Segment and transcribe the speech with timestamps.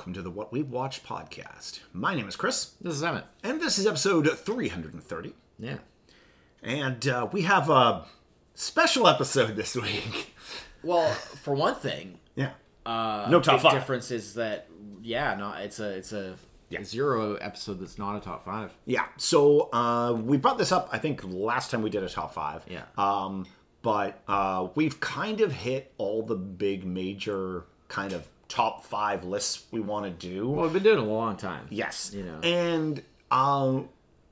[0.00, 1.80] welcome to the What We've Watched podcast.
[1.92, 3.26] My name is Chris, This is Emmett.
[3.44, 5.34] and this is episode 330.
[5.58, 5.76] Yeah.
[6.62, 8.06] And uh, we have a
[8.54, 10.32] special episode this week.
[10.82, 12.52] Well, for one thing, Yeah.
[12.86, 13.72] uh, No top five.
[13.72, 14.68] difference is that
[15.02, 16.34] yeah, no, it's a it's a,
[16.70, 16.80] Yeah.
[16.80, 18.72] a zero episode that's not a top five.
[18.86, 19.04] Yeah.
[19.18, 22.64] So uh, we brought this up, I think, last time we did a top five.
[22.66, 22.84] Yeah.
[22.96, 23.44] Um,
[23.82, 29.64] but uh, we've kind of hit all the big major kind of top five lists
[29.70, 30.50] we want to do.
[30.50, 31.66] Well, we've been doing a long time.
[31.70, 32.12] yes.
[32.12, 33.88] You know, And um,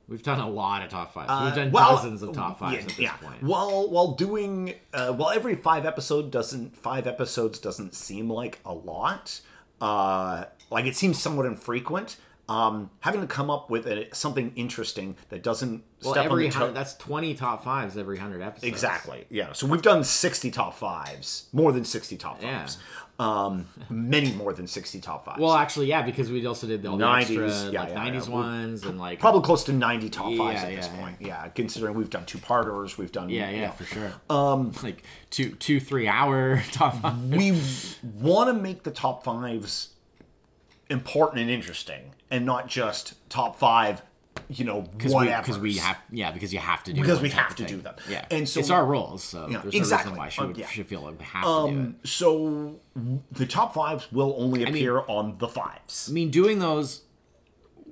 [0.09, 1.31] we've done a lot of top fives.
[1.45, 3.13] we've done well, dozens of top fives yeah, at this yeah.
[3.17, 3.43] point.
[3.43, 8.75] While while doing uh, while every five episode doesn't five episodes doesn't seem like a
[8.75, 9.41] lot,
[9.81, 12.17] uh, like it seems somewhat infrequent.
[12.49, 16.51] Um, having to come up with a, something interesting that doesn't well, step every on
[16.51, 18.65] the hundred, that's twenty top fives every hundred episodes.
[18.73, 19.27] Exactly.
[19.29, 19.53] Yeah.
[19.53, 22.61] So we've done sixty top fives, more than sixty top Yeah.
[22.61, 22.79] fives.
[23.21, 25.41] Um, many more than sixty top fives.
[25.41, 28.29] Well, actually, yeah, because we also did all the 90s, extra yeah, like yeah, '90s
[28.29, 28.33] yeah.
[28.33, 31.17] ones and like probably close to ninety top fives at this yeah, point.
[31.21, 34.13] Yeah, considering we've done two parters, we've done yeah, yeah, for sure.
[34.31, 37.19] Um, like two, two, three hour top five.
[37.29, 37.61] we
[38.03, 39.89] want to make the top fives
[40.89, 44.03] important and interesting and not just top five
[44.49, 47.55] you know whatever because we, have yeah because you have to do Because we have
[47.57, 47.95] to do them.
[48.09, 50.13] yeah And so- it's our rules so there's exactly.
[50.13, 50.67] no reason why she Um, yeah.
[50.67, 52.81] should feel like we have to do it um so
[53.33, 57.03] the top fives will only appear on the fives I mean doing those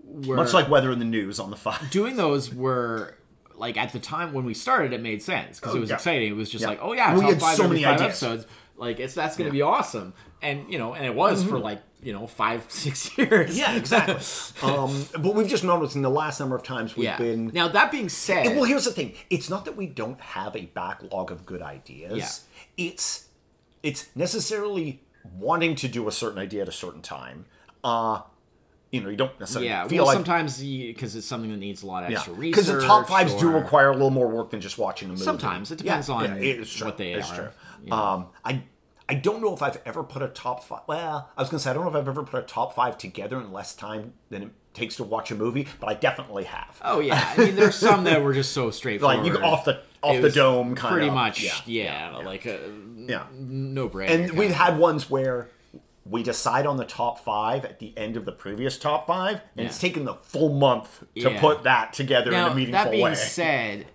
[0.05, 3.17] were much like weather in the news on the five doing those were
[3.55, 5.97] like at the time when we started it made sense because it was yeah.
[5.97, 6.69] exciting it was just Yeah.
[6.69, 8.03] like oh yeah We top had five so many ideas.
[8.03, 8.47] episodes
[8.77, 10.15] like it's that's gonna be awesome.
[10.43, 13.51] And you know and it was for like you know five six years.
[13.51, 13.59] Mm-hmm.
[13.59, 14.17] yeah exactly.
[14.63, 17.19] Um but we've just noticed in the last number of times we've yeah.
[17.19, 19.15] been now that being said well here's the thing.
[19.31, 22.45] It's not that we don't have a backlog of good ideas.
[22.77, 22.87] Yeah.
[22.89, 23.29] it's
[23.83, 25.03] it's necessarily
[25.37, 27.47] wanting to do a certain idea at a certain time.
[27.83, 28.21] Uh
[28.93, 31.83] you know you don't necessarily yeah feel well like sometimes because it's something that needs
[31.83, 32.19] a lot of yeah.
[32.19, 35.09] extra research because the top fives do require a little more work than just watching
[35.09, 35.25] a movie.
[35.25, 35.71] Sometimes.
[35.71, 36.87] It depends on it's true.
[36.87, 37.49] what they it's are, true.
[37.91, 38.63] Um i
[39.09, 40.81] I don't know if I've ever put a top five.
[40.89, 42.99] Well, I was gonna say I don't know if I've ever put a top five
[42.99, 46.81] together in less time than it takes to watch a movie, but I definitely have.
[46.85, 49.19] Oh yeah, I mean, there's some that were just so straightforward.
[49.25, 50.97] like you off the off It the dome kind of.
[50.97, 51.41] pretty of much.
[51.41, 52.59] Yeah, Yeah, like a
[52.97, 53.27] yeah.
[53.33, 54.11] no brainer.
[54.11, 54.57] And we've of.
[54.57, 55.51] had ones where
[56.05, 59.67] we decide on the top five at the end of the previous top five, and
[59.69, 61.41] it's taken the full month to Yeah.
[61.41, 62.85] put that together now in a meaningful way.
[62.87, 63.15] that being way.
[63.15, 63.87] said,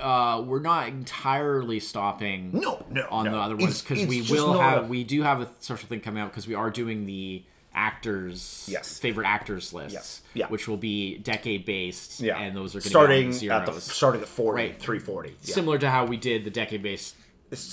[0.00, 2.50] uh, we're not entirely stopping.
[2.52, 3.32] No, no, on no.
[3.32, 6.22] the other ones because we will have a- we do have a social thing coming
[6.22, 7.42] out because we are doing the
[7.74, 8.98] actors Yes.
[8.98, 10.22] favorite actors lists Yes.
[10.34, 10.46] Yeah.
[10.48, 13.80] which will be decade based yeah, and those are going starting to be at the
[13.80, 14.78] starting at 40, Right.
[14.78, 15.30] 340.
[15.42, 15.54] Yeah.
[15.54, 17.16] similar to how we did the decade based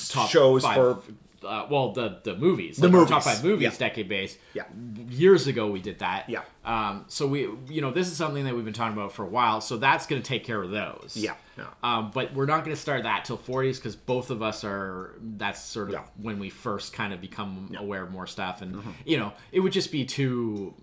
[0.09, 1.01] top shows five, for
[1.43, 3.77] uh, well the the movies The like movies, top five movies yeah.
[3.87, 4.37] decade base.
[4.53, 4.63] Yeah.
[5.09, 6.41] years ago we did that Yeah.
[6.65, 9.29] um so we you know this is something that we've been talking about for a
[9.29, 11.65] while so that's going to take care of those Yeah, yeah.
[11.83, 15.15] um but we're not going to start that till 40s because both of us are
[15.37, 16.03] that's sort of Yeah.
[16.21, 18.91] when we first kind of become aware of more stuff and Mm-hmm.
[19.05, 20.73] you know it would just be too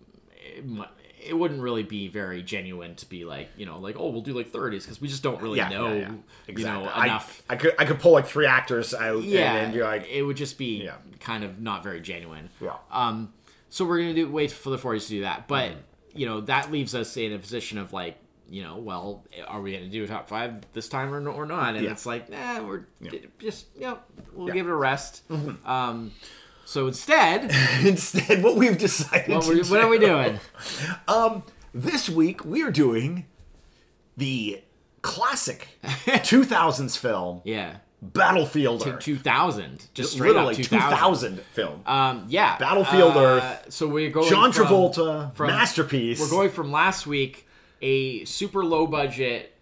[1.26, 4.32] it wouldn't really be very genuine to be like you know like oh we'll do
[4.32, 6.10] like 30s because we just don't really yeah, know yeah, yeah.
[6.10, 6.84] you Exactly.
[6.84, 9.82] know I- enough I, could I could pull like three actors out yeah, and be
[9.82, 10.94] like, it would just be Yeah.
[11.20, 12.50] kind of not very genuine.
[12.60, 12.74] Yeah.
[12.90, 13.32] Um,
[13.68, 16.18] so we're gonna do wait for the 40s to do that, but Mm-hmm.
[16.18, 18.16] you know that leaves us in a position of like,
[18.48, 21.74] you know, well, are we gonna do a top five this time or, or not?
[21.74, 21.90] And Yeah.
[21.90, 22.86] it's like, nah, we're
[23.38, 23.98] just you know,
[24.32, 24.52] we'll Yeah.
[24.52, 24.56] Mm-hmm.
[24.58, 25.22] give it a rest.
[25.64, 26.12] Um,
[26.66, 27.50] so instead,
[27.82, 30.40] instead, what we've decided what, to we, what are we do- doing?
[31.74, 33.26] This week we're doing
[34.16, 34.62] the
[35.02, 39.00] classic 2000s film Yeah, Battlefield Earth.
[39.00, 40.90] 2000, just straight Literally up 2000.
[41.36, 41.82] 2000 film.
[41.84, 43.66] Um, yeah, Battlefield uh, Earth.
[43.68, 46.18] So we're going John from- Travolta, from- masterpiece.
[46.18, 47.46] We're going from last week
[47.82, 49.54] a super low budget,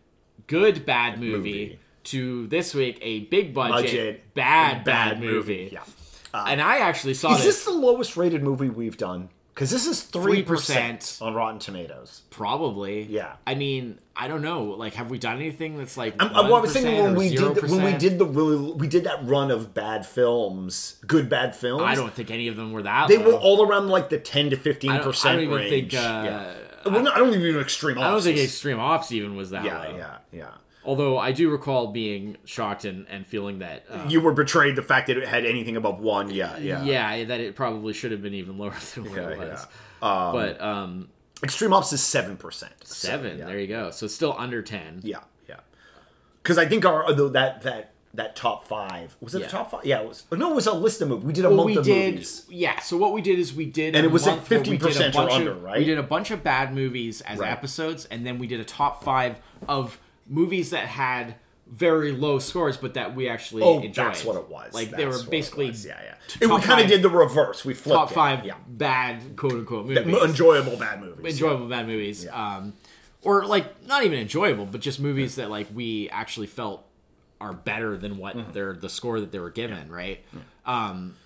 [0.46, 1.78] good bad movie, Movie.
[2.04, 5.70] to this week a big budget, Budget, bad bad, movie.
[5.72, 5.82] Yeah.
[6.46, 9.28] And I actually saw Is this, this the lowest rated movie we've done?
[9.54, 11.22] Because this is 3%, 3%.
[11.22, 12.22] on Rotten Tomatoes.
[12.30, 13.02] probably.
[13.04, 13.34] Yeah.
[13.46, 14.64] I mean, I don't know.
[14.64, 16.16] Like, have we done anything that's like?
[16.20, 18.88] I'm, I'm, I was thinking when we did the, when we did the really- we
[18.88, 21.84] did that run of bad films, good bad films.
[21.84, 23.06] I don't think any of them were that.
[23.06, 23.26] They low.
[23.26, 25.92] were all around like the 10 to 15 I don't, percent I don't even range.
[25.92, 25.94] think.
[25.94, 26.54] Uh, yeah.
[26.90, 27.98] Well, no, I don't even extreme.
[27.98, 29.96] I don't think Extreme Ops even was that Yeah, low.
[29.96, 30.50] yeah, yeah.
[30.84, 33.84] Although I do recall being shocked and, and feeling that.
[33.90, 36.30] Uh, You were betrayed the fact that it had anything above one.
[36.30, 36.82] Yeah, yeah.
[36.84, 39.66] yeah, that it probably should have been even lower than what Yeah, it was.
[40.02, 40.30] yeah.
[40.32, 41.08] but um,
[41.42, 42.72] Extreme Ops is seven percent.
[42.84, 43.38] seven.
[43.38, 43.46] yeah.
[43.46, 43.90] There you go.
[43.90, 45.00] So it's still under ten.
[45.02, 45.56] Yeah, yeah.
[46.42, 49.16] Because I think our although that that that top five.
[49.20, 49.46] Was it Yeah.
[49.46, 49.84] the top five?
[49.84, 50.24] Yeah, it was.
[50.30, 51.24] No, it was a list of movies.
[51.24, 52.46] We did a Well, month we of did, movies.
[52.48, 52.78] yeah.
[52.78, 54.76] So what we did is we did, And a it was like month where we
[54.76, 55.78] did a 50% or bunch under, of- right?
[55.78, 57.50] We did a bunch of bad movies as Right.
[57.50, 61.36] episodes, and then we did a top five of movies that had
[61.66, 63.94] very low scores, but that we actually Oh, enjoyed.
[63.94, 64.74] that's what it was.
[64.74, 65.98] Like they were what it basically yeah,
[66.40, 66.46] yeah.
[66.54, 67.64] we kind of did the reverse.
[67.64, 68.14] We flipped top it.
[68.14, 68.54] five Yeah.
[68.68, 70.22] bad quote unquote movies.
[70.22, 71.34] enjoyable bad movies.
[71.34, 72.26] enjoyable bad movies.
[72.30, 72.74] Um,
[73.22, 76.84] or like not even enjoyable, but just movies that like we actually felt
[77.40, 78.52] are better than what Mm-hmm.
[78.52, 80.22] they're the score that they were given, right?
[80.66, 81.16] Um,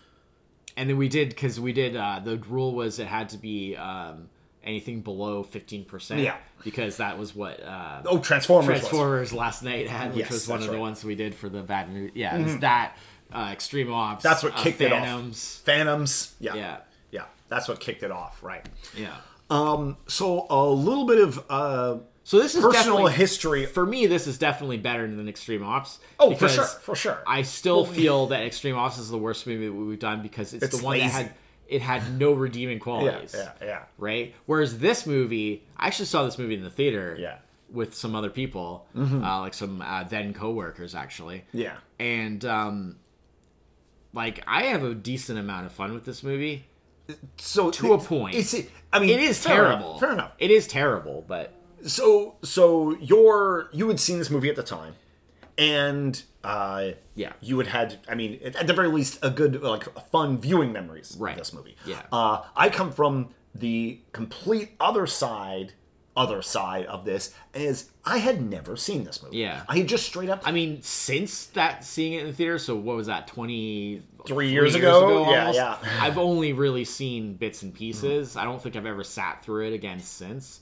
[0.77, 3.75] and then we did because we did uh, the rule was it had to be
[3.75, 4.29] um,
[4.69, 6.37] anything below fifteen percent, Yeah.
[6.63, 8.69] because that was what uh, Oh, Transformers.
[8.69, 8.79] was.
[8.81, 10.75] Transformers last night had, which Yes, was one of the right.
[10.77, 10.81] Mm-hmm.
[10.83, 12.13] ones we did for the bad movie.
[12.15, 12.97] Yeah, it was that
[13.33, 14.23] uh, Extreme Ops.
[14.23, 15.01] That's what uh, kicked it off.
[15.03, 15.63] Phantoms.
[15.65, 16.35] Phantoms.
[16.39, 16.55] Yeah.
[16.55, 16.77] Yeah,
[17.11, 17.25] Yeah.
[17.49, 18.65] That's what kicked it off, right?
[18.97, 19.17] yeah.
[19.51, 23.65] Um, so a little bit of uh, So this is personal history.
[23.65, 25.99] for me, this is definitely better than Extreme Ops.
[26.21, 27.23] Oh, for sure, for sure.
[27.27, 30.65] I still feel that Extreme Ops is the worst movie that we've done because it's,
[30.65, 31.33] It's the one that had
[31.69, 33.35] it had no redeeming qualities.
[33.37, 33.83] yeah, yeah.
[33.99, 34.35] Right.
[34.47, 37.17] Whereas this movie, I actually saw this movie in the theater.
[37.19, 37.33] Yeah.
[37.35, 37.43] Mm-hmm.
[37.71, 41.45] With some other people, uh, like some uh, then coworkers, actually.
[41.53, 41.77] Yeah.
[41.99, 42.97] And um,
[44.15, 46.65] like I have a decent amount of fun with this movie.
[47.37, 48.37] So To a point.
[48.37, 48.55] It's.
[48.91, 49.91] I mean, It is fair terrible.
[49.91, 50.33] Enough, fair enough.
[50.39, 51.53] It is terrible, but
[51.85, 54.95] So, so you're you had seen this movie at the time,
[55.59, 57.33] and uh, Yeah.
[57.41, 57.99] you would had.
[58.09, 61.33] I mean, at the very least, a good like fun viewing memories Right.
[61.33, 61.77] of this movie.
[61.85, 62.03] Yeah.
[62.13, 65.73] Uh, I come from the complete other side.
[66.17, 69.37] Other side of this is I had never seen this movie.
[69.37, 69.63] Yeah.
[69.69, 70.43] I had just straight up.
[70.45, 74.51] I mean, since that seeing it in the theater, so what was that, twenty Three
[74.51, 75.31] years ago?
[75.31, 75.79] Yeah, almost, yeah.
[76.01, 78.37] I've only really seen bits and pieces.
[78.37, 80.61] I don't think I've ever sat through it again since.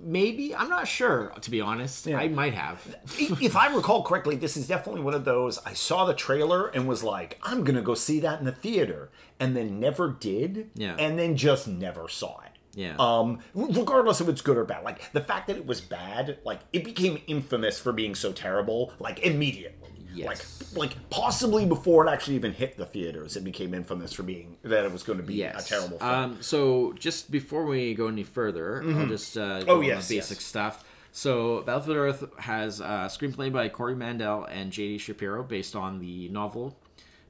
[0.00, 1.32] Maybe I'm not sure.
[1.40, 2.96] To be honest, I might have.
[3.18, 5.58] if I recall correctly, this is definitely one of those.
[5.64, 9.10] I saw the trailer and was like, I'm gonna go see that in the theater,
[9.40, 10.70] and then never did.
[10.74, 10.96] Yeah.
[10.98, 12.52] And then just never saw it.
[12.74, 12.94] Yeah.
[12.98, 16.60] Um, regardless if it's good or bad, like the fact that it was bad, like
[16.72, 19.77] it became infamous for being so terrible, like immediately.
[20.18, 20.72] Yes.
[20.74, 24.56] Like, like possibly before it actually even hit the theaters, it became infamous for being
[24.62, 25.66] that it was going to be Yes.
[25.66, 26.10] a terrible film.
[26.10, 30.38] Um, so just before we go any further, I'll just uh, go Oh, yes, basic
[30.38, 30.44] yes.
[30.44, 30.84] stuff.
[31.12, 34.98] So Battlefield Earth has a screenplay by Corey Mandel and J.D.
[34.98, 36.78] Shapiro based on the novel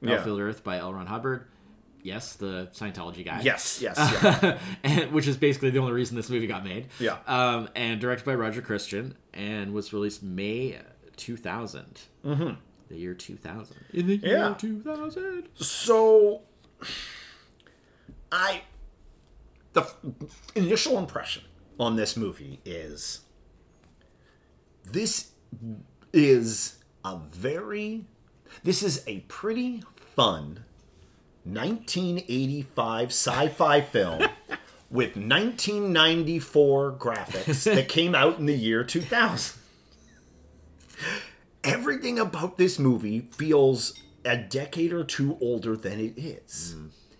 [0.01, 0.93] Battlefield Earth by L.
[0.93, 1.45] Ron Hubbard.
[2.01, 3.41] Yes, the Scientology guy.
[3.43, 4.57] yes, yes, yeah.
[4.83, 6.87] and, which is basically the only reason this movie got made.
[6.97, 7.17] Yeah.
[7.27, 10.77] Um, and directed by Roger Christian and was released May
[11.17, 12.01] 2000.
[12.25, 12.49] Mm-hmm.
[12.89, 13.75] The year 2000.
[13.93, 14.53] In the year Yeah.
[14.57, 15.47] 2000.
[15.55, 16.41] So,
[18.31, 18.63] I
[19.73, 19.95] the f-
[20.55, 21.43] initial impression
[21.79, 23.21] on this movie is
[24.83, 25.31] this
[26.11, 28.05] is a very
[28.63, 30.63] this is a pretty fun
[31.43, 34.19] 1985 sci-fi film
[34.89, 39.58] with 1994 graphics that came out in the year 2000
[41.63, 43.93] everything about this movie feels
[44.25, 46.75] a decade or two older than it is.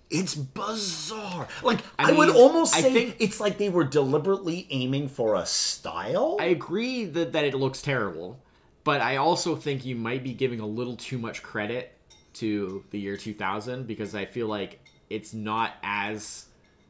[0.10, 1.48] It's bizarre.
[1.64, 2.34] Like I, would Hmm.
[2.34, 6.38] mean, almost I say think- it's like they were deliberately aiming for a style.
[6.40, 8.42] I agree that, that it looks terrible,
[8.84, 11.96] but I also think you might be giving a little too much credit
[12.36, 14.80] to the year 2000 because I feel like
[15.10, 16.46] it's not as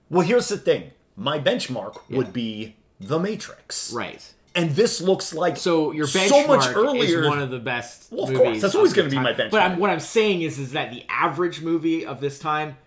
[0.10, 0.92] well, here's the thing.
[1.16, 3.92] My benchmark would be The Matrix.
[3.94, 4.34] right.
[4.56, 7.22] And this looks like So your benchmark so much earlier.
[7.22, 8.12] is one of the best.
[8.12, 9.24] Well, of course, that's always gonna be time.
[9.24, 9.62] my But benchmark.
[9.62, 12.78] I'm, what I'm saying is, is that the average movie of this time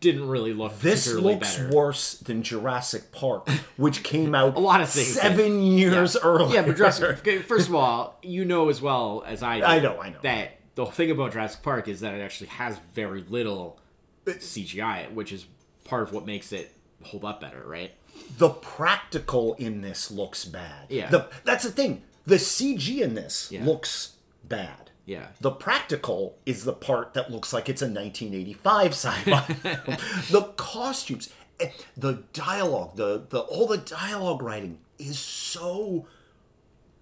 [0.00, 1.74] didn't really look this looks better.
[1.74, 5.20] worse than Jurassic Park, which came out A lot of things did.
[5.22, 6.54] seven years earlier.
[6.54, 7.18] Yeah, but Jurassic.
[7.18, 9.64] okay, First of all, you know as well as I do.
[9.64, 10.18] I know, I know.
[10.22, 13.80] that the thing about Jurassic Park is that it actually has very little
[14.26, 15.46] CGI, which is
[15.84, 16.70] part of what makes it
[17.02, 17.90] hold up better, right?
[18.38, 20.86] The practical in this looks bad.
[20.88, 21.10] Yeah.
[21.10, 22.02] The, that's the thing.
[22.26, 23.64] The CG in this Yeah.
[23.64, 24.90] looks bad.
[25.06, 25.28] Yeah.
[25.40, 29.54] The practical is the part that looks like it's a 1985 sci-fi.
[30.30, 36.06] the costumes, eh, the dialogue, the the all the dialogue writing is so.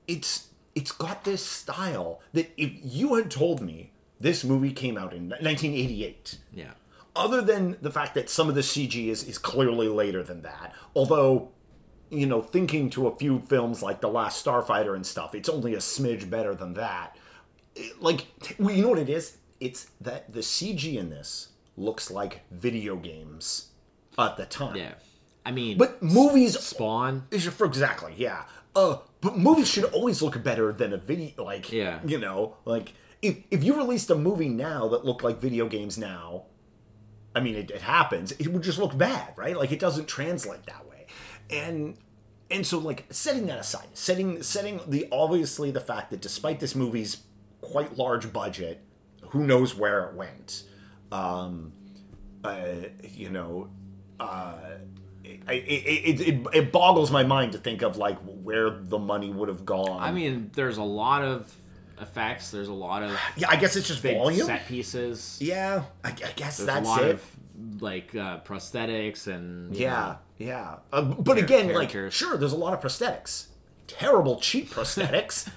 [0.07, 5.13] It's it's got this style that if you had told me this movie came out
[5.13, 6.73] in 1988 Yeah.
[7.17, 10.75] Other than the fact that some of the CG is, is clearly later than that,
[10.95, 11.51] although,
[12.11, 15.75] you know, thinking to a few films like The Last Starfighter and stuff, it's only
[15.75, 17.17] a smidge better than that.
[17.75, 18.27] It- like,
[18.59, 19.39] well, you know what it is?
[19.61, 23.69] It's that the CG in this looks like video games
[24.19, 24.77] at the time.
[24.77, 24.95] Yeah.
[25.45, 27.25] I mean, But movies Spawn.
[27.31, 28.45] is for exactly, yeah.
[28.75, 31.45] Uh, but movies should always look better than a video.
[31.45, 32.01] Like, Yeah.
[32.05, 32.93] you know, like
[33.23, 36.45] if if you released a movie now that looked like video games now,
[37.37, 38.33] I mean, it, it happens.
[38.33, 39.55] It would just look bad, right?
[39.55, 41.07] Like it doesn't translate that way,
[41.50, 41.99] and
[42.50, 46.75] and so like setting that aside, setting setting the obviously the fact that despite this
[46.75, 47.19] movie's
[47.61, 48.83] quite large budget,
[49.28, 50.62] who knows where it went,
[51.12, 51.73] um,
[52.43, 52.66] uh,
[53.02, 53.69] you know,
[54.19, 54.55] uh,
[55.23, 59.49] it, it, it, it boggles my mind to think of like where the money would
[59.49, 60.00] have gone.
[60.00, 61.55] I mean, there's a lot of
[62.00, 62.50] effects.
[62.50, 64.47] There's a lot of yeah, I guess it's just big volume.
[64.47, 65.38] set pieces.
[65.41, 67.11] Yeah, I, I guess There's that's a lot it.
[67.11, 67.37] of
[67.81, 70.76] like uh, prosthetics and Yeah, know, yeah.
[70.93, 73.47] Uh, but again, like, sure, there's a lot of prosthetics.
[73.87, 75.49] Terrible, cheap prosthetics.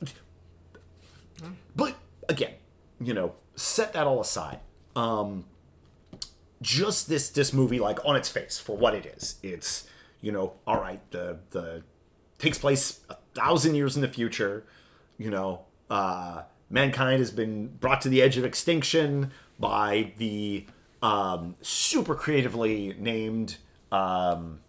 [1.76, 1.94] but
[2.28, 2.52] again,
[3.00, 4.60] you know, set that all aside.
[4.94, 5.44] Um,
[6.62, 9.86] just this this movie, like on its face, for what it is, it's
[10.20, 11.00] you know, all right.
[11.10, 11.82] The the
[12.38, 14.64] takes place a thousand years in the future.
[15.18, 20.66] You know, uh, mankind has been brought to the edge of extinction by the
[21.02, 23.56] um, super creatively named
[23.92, 24.60] um,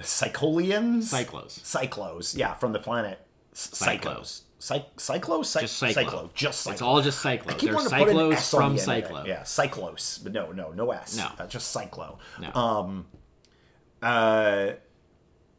[0.00, 1.12] Cycolians.
[1.12, 1.60] Psychlos.
[1.60, 3.20] Psychlos, yeah, from the planet
[3.54, 4.42] Psychlos.
[4.60, 5.44] Psychlos.
[5.46, 5.94] Cy- Just Psychlo.
[5.94, 6.34] Psychlo.
[6.34, 6.72] Just Psychlo.
[6.72, 7.50] It's all just Psychlo.
[7.50, 9.28] I keep They're wanting to put an Psychlos S on from the end of it.
[9.28, 10.22] Yeah, Psychlos.
[10.24, 11.16] But no, no, no S.
[11.16, 11.28] No.
[11.38, 12.18] Uh, just Psychlo.
[12.40, 12.60] No.
[12.60, 13.06] Um,
[14.02, 14.72] uh,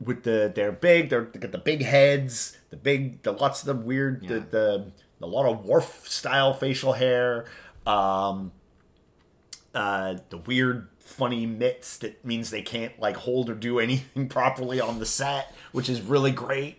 [0.03, 1.09] with the they're big.
[1.09, 2.57] They're they got the big heads.
[2.69, 4.29] The big, the lots of the weird, Yeah.
[4.29, 4.91] the the
[5.21, 7.45] a lot of Worf style facial hair.
[7.85, 8.51] Um,
[9.73, 14.79] uh, the weird, funny mitts that means they can't like hold or do anything properly
[14.79, 16.77] on the set, which is really great.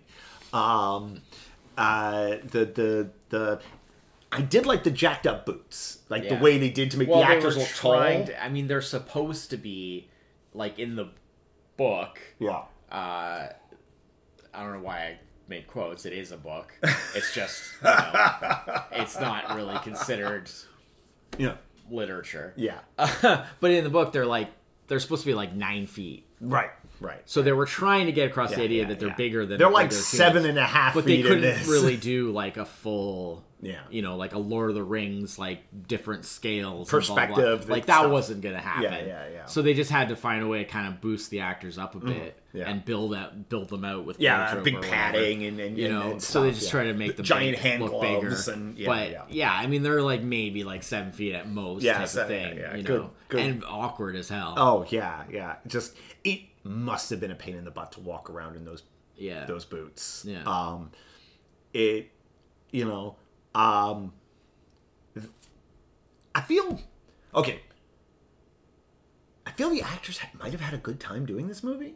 [0.52, 1.22] Um,
[1.78, 3.60] uh, the the the
[4.32, 7.18] I did like the jacked up boots, like the way they did to make well,
[7.20, 7.92] the actors look tall.
[8.00, 10.08] to- I mean, they're supposed to be
[10.54, 11.08] like in the
[11.76, 12.18] book.
[12.38, 13.48] Yeah, Uh,
[14.52, 15.18] I don't know why I
[15.48, 16.06] made quotes.
[16.06, 16.72] It is a book.
[17.14, 20.48] It's just you know, it's not really considered
[21.38, 21.54] yeah,
[21.90, 22.54] literature.
[22.56, 22.78] yeah.
[22.96, 24.48] but in the book, they're like
[24.86, 26.26] they're supposed to be like nine feet.
[26.40, 26.70] right,
[27.00, 27.20] right.
[27.26, 29.14] So they were trying to get across the idea yeah, that they're yeah.
[29.14, 30.46] bigger than They're like seven humans.
[30.50, 33.80] and a half but they couldn't really do like a full Yeah.
[33.90, 37.34] you know like a lord of the rings like different scales and blah, blah, blah.
[37.36, 38.10] Perspective like that stuff.
[38.10, 39.46] wasn't gonna happen Yeah, yeah, yeah.
[39.46, 41.94] so they just had to find a way to kind of boost the actors up
[41.94, 42.58] a bit Mm-hmm.
[42.58, 42.68] yeah.
[42.70, 46.22] and build that build them out with Yeah, big padding and, and you know and
[46.22, 46.70] so they just yeah.
[46.70, 49.52] try to make the giant big hand look gloves bigger and yeah, but yeah.
[49.52, 52.56] I mean they're like maybe like seven feet at most Yeah, type so- of thing
[52.56, 53.40] yeah, yeah, you good, know good.
[53.40, 55.56] and awkward as hell Oh yeah, yeah.
[55.66, 58.82] Just it must have been a pain in the butt to walk around in those
[59.16, 60.24] yeah those boots.
[60.28, 60.42] Yeah.
[60.44, 60.90] Um,
[61.72, 62.10] it,
[62.70, 63.16] you know,
[63.54, 64.12] um,
[66.34, 66.80] I feel
[67.34, 67.60] okay.
[69.46, 71.94] I feel the actors might have had a good time doing this movie.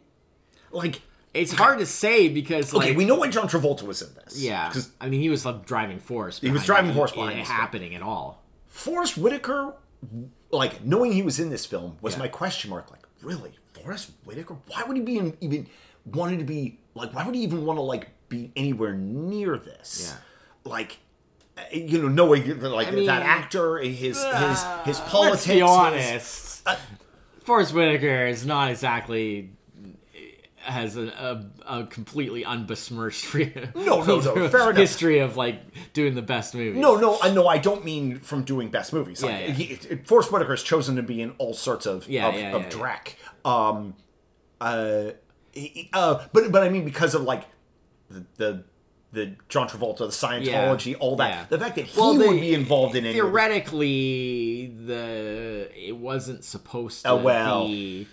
[0.71, 1.01] Like,
[1.33, 4.41] it's hard to say because okay, like we know why John Travolta was in this.
[4.41, 6.39] Yeah, because I mean, he was like driving force.
[6.39, 7.45] He was driving it, force it behind film.
[7.45, 8.43] happening at all.
[8.67, 9.73] Forest Whitaker,
[10.51, 12.19] like knowing he was in this film, was Yeah.
[12.19, 12.91] my question mark.
[12.91, 14.55] Like, really, Forest Whitaker?
[14.67, 15.67] Why would he be in, even
[16.05, 17.13] wanted to be like?
[17.13, 20.11] Why would he even want to like be anywhere near this?
[20.11, 20.69] Yeah.
[20.71, 20.97] Like,
[21.57, 25.31] uh, you know, knowing that, like I mean, that actor, his his his politics.
[25.31, 26.67] Let's be his- honest.
[26.67, 26.75] uh,
[27.43, 29.51] Forest Whitaker is not exactly
[30.65, 31.07] has a,
[31.67, 33.33] a, a completely unbesmirched
[33.75, 34.75] No, no, no, fair enough.
[34.77, 35.61] history of like
[35.93, 36.79] doing the best movies.
[36.81, 37.47] no, no, I know.
[37.47, 39.23] I don't mean from doing best movies.
[39.23, 39.53] Like, Yeah, yeah.
[39.53, 42.55] He, it- Forest Whitaker has chosen to be in all sorts of Yeah, of, yeah,
[42.55, 42.97] of yeah,
[43.45, 43.69] yeah.
[43.69, 43.95] Um,
[44.59, 45.11] uh,
[45.53, 47.43] he- uh, but but I mean because of like
[48.09, 48.63] the the,
[49.11, 51.29] the John Travolta, the Scientology, all that.
[51.29, 51.45] yeah.
[51.49, 53.11] The fact that he Well, would be involved in any.
[53.11, 57.67] it- theoretically the it wasn't supposed to Oh, well.
[57.67, 58.07] be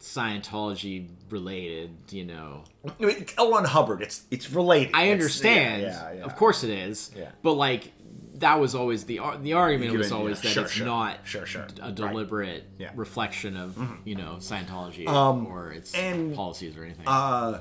[0.00, 1.94] Scientology related.
[2.10, 3.50] You know, I mean, L.
[3.50, 4.02] Ron Hubbard.
[4.02, 4.94] It's it's related.
[4.94, 5.82] I It's- understand.
[5.82, 6.24] Yeah, yeah, yeah.
[6.24, 7.10] Of course it is.
[7.16, 7.30] Yeah.
[7.42, 7.92] But like
[8.34, 10.86] that was always the ar- the argument was always yeah, that sure, it's sure.
[10.86, 11.66] not Sure, sure.
[11.80, 11.94] a Right.
[11.94, 12.78] deliberate.
[12.78, 12.98] Mm-hmm.
[12.98, 13.76] reflection of
[14.06, 17.06] you know Scientology or its and, policies or anything.
[17.06, 17.60] Uh,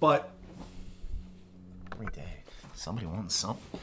[0.00, 0.30] but
[1.92, 2.42] every day
[2.74, 3.80] somebody wants something.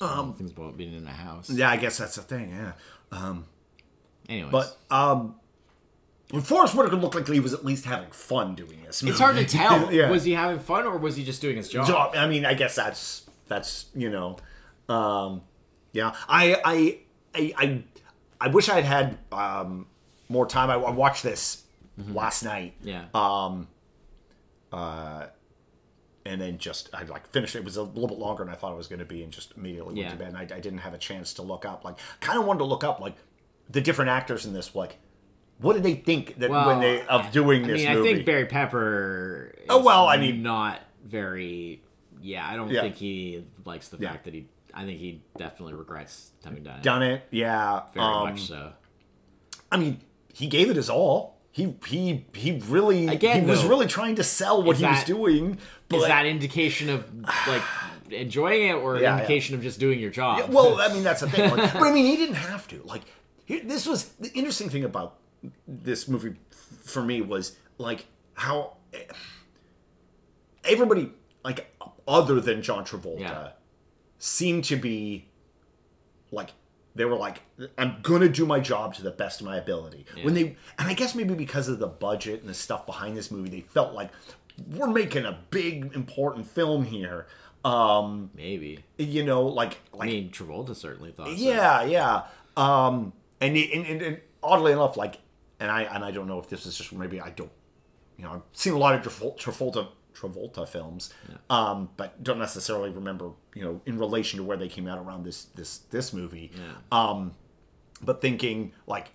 [0.00, 0.34] Um.
[0.34, 1.48] Things about being in a house.
[1.50, 2.50] Yeah, I guess that's the thing.
[2.50, 2.72] Yeah.
[3.12, 3.46] Um,
[4.28, 5.36] Anyways, but um,
[6.30, 9.02] when Forest Whitaker looked like he was at least having fun doing this.
[9.02, 9.92] it's hard to tell.
[9.92, 10.10] yeah.
[10.10, 11.86] Was he having fun or was he just doing his job?
[11.86, 12.14] job.
[12.16, 14.36] I mean, I guess that's that's you know,
[14.88, 15.42] um,
[15.92, 16.14] yeah.
[16.28, 16.98] I I
[17.34, 17.82] I I,
[18.40, 19.86] I wish I'd had um,
[20.28, 20.70] more time.
[20.70, 21.62] I, I watched this
[22.08, 22.74] last night.
[22.82, 23.04] Yeah.
[23.14, 23.68] Um,
[24.72, 25.26] uh,
[26.24, 27.54] and then just I like finished.
[27.54, 29.32] It was a little bit longer than I thought it was going to be, and
[29.32, 30.10] just immediately went Yeah.
[30.10, 30.28] to bed.
[30.28, 31.84] And I, I didn't have a chance to look up.
[31.84, 33.14] Like, kind of wanted to look up like
[33.70, 34.74] the different actors in this.
[34.74, 34.98] Like,
[35.58, 38.10] what did they think that Well, when they of doing I this mean, movie?
[38.10, 39.54] I think Barry Pepper.
[39.58, 41.82] Is Oh, well, I mean- not very.
[42.20, 42.82] Yeah, I don't Yeah.
[42.82, 44.10] think he likes the Yeah.
[44.12, 44.46] fact that he.
[44.74, 46.82] I think he definitely regrets having done it.
[46.82, 47.82] done it, yeah.
[47.94, 48.72] very um, much so.
[49.72, 50.00] I mean,
[50.34, 51.38] he gave it his all.
[51.50, 55.56] He he he really Again, he was really trying to sell what he was doing.
[55.88, 57.06] But Is that indication of
[57.48, 57.62] like
[58.10, 59.14] enjoying it, or yeah.
[59.16, 60.50] indication of just doing your job?
[60.50, 61.50] well, I mean that's the thing.
[61.56, 62.82] Like, but I mean, he didn't have to.
[62.84, 63.02] Like,
[63.46, 65.16] here, this was the interesting thing about
[65.66, 66.34] this movie
[66.84, 68.76] for me was like how
[70.64, 71.10] everybody,
[71.44, 71.74] like
[72.06, 73.48] other than John Travolta, Yeah.
[74.18, 75.28] seemed to be
[76.30, 76.50] like
[76.96, 77.42] they were like
[77.78, 80.94] i'm gonna do my job to the best of my ability when they and i
[80.94, 84.10] guess maybe because of the budget and the stuff behind this movie they felt like
[84.74, 87.26] we're making a big important film here
[87.64, 88.82] um maybe.
[88.96, 91.26] you know like I mean, Travolta certainly thought.
[91.28, 91.32] so.
[91.34, 92.22] yeah yeah
[92.56, 95.18] um and, and, and, and oddly enough like
[95.60, 97.50] and i and i don't know if this is just maybe i don't
[98.16, 101.12] you know i've seen a lot of travolta travolta films
[101.50, 105.24] um but don't necessarily remember you know in relation to where they came out around
[105.24, 106.50] this this this movie.
[106.90, 107.32] Um
[108.02, 109.08] but thinking like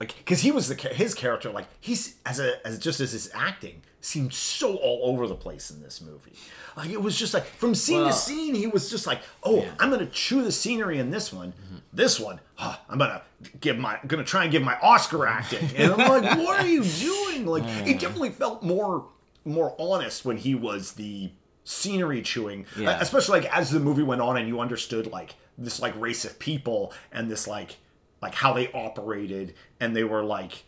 [0.00, 3.30] like because he was the his character like he's as a as just as his
[3.34, 6.32] acting seemed so all over the place in this movie.
[6.76, 9.56] Like it was just like from scene Well- to scene he was just like oh
[9.62, 9.70] Yeah.
[9.78, 11.52] i'm gonna chew the scenery in this one.
[11.92, 13.22] This one huh, i'm gonna
[13.60, 15.68] give my gonna try and give my oscar acting.
[15.76, 17.46] And i'm like what are you doing?
[17.46, 18.00] Like it mm.
[18.00, 19.06] definitely felt more
[19.44, 21.30] more honest when he was the
[21.64, 22.98] scenery chewing Yeah.
[23.00, 26.38] especially like as the movie went on and you understood like this like race of
[26.38, 27.76] people and this like
[28.22, 30.64] like how they operated and they were like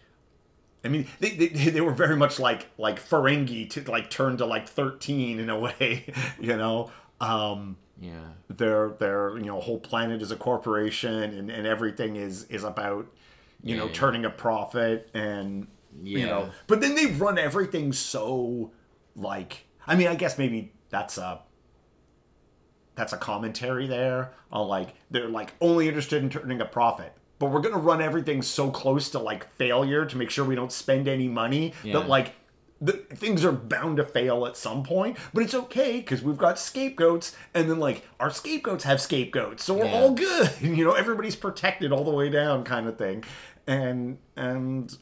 [0.84, 4.46] I mean, they, they, they were very much like like Ferengi to like turn to
[4.46, 6.90] like thirteen in a way, you know.
[7.20, 8.30] Um, Yeah.
[8.48, 13.06] their their you know whole planet is a corporation and, and everything is is about
[13.62, 13.92] you know Yeah.
[13.92, 15.68] turning a profit and
[16.02, 16.50] you know.
[16.66, 18.72] But then they run everything so
[19.14, 21.42] like I mean, I guess maybe that's a
[22.94, 27.50] that's a commentary there on like they're like only interested in turning a profit but
[27.50, 31.08] we're gonna run everything so close to like failure to make sure we don't spend
[31.08, 31.94] any money Yeah.
[31.98, 32.34] that like
[32.80, 36.58] the, things are bound to fail at some point but it's okay because we've got
[36.58, 39.92] scapegoats and then like our scapegoats have scapegoats so we're Yeah.
[40.00, 43.24] all good you know everybody's protected all the way down kind of thing
[43.66, 44.96] and and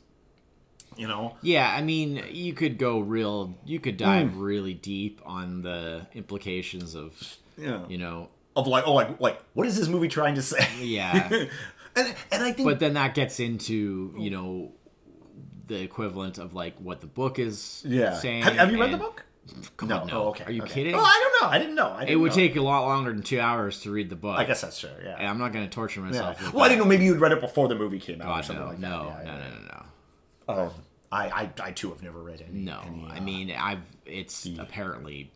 [0.97, 3.55] you know Yeah, I mean, you could go real.
[3.65, 4.41] You could dive Hmm.
[4.41, 9.67] really deep on the implications of, yeah you know, of like oh like like what
[9.67, 11.31] is this movie trying to say yeah.
[11.97, 14.73] and and i think but then that gets into you know
[15.67, 18.43] the equivalent of like what the book is yeah saying.
[18.43, 19.25] have, have you read the book
[19.77, 20.07] God, no.
[20.13, 20.45] Oh, okay.
[20.45, 20.75] Are you okay.
[20.75, 20.95] kidding?
[20.95, 21.53] Oh, I don't know.
[21.53, 21.91] I didn't know.
[21.91, 22.37] I didn't It would know.
[22.37, 24.39] take a lot longer than two hours to read the book.
[24.39, 24.91] I guess that's true.
[24.91, 25.31] And Yeah.
[25.31, 26.07] I'm not going to torture yeah.
[26.07, 26.41] myself.
[26.41, 26.89] with Well, I didn't know.
[26.89, 29.25] Maybe you'd read it before the movie came out or something no, like no, that.
[29.25, 29.51] no, Yeah, no, yeah,
[30.47, 30.63] no, no.
[30.67, 30.71] Um,
[31.13, 32.61] I, I, I too have never read any.
[32.61, 35.33] No, any, I uh, mean, I've it's apparently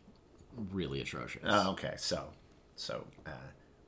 [0.71, 1.43] really atrocious.
[1.45, 2.29] uh, okay, so,
[2.75, 3.31] so uh,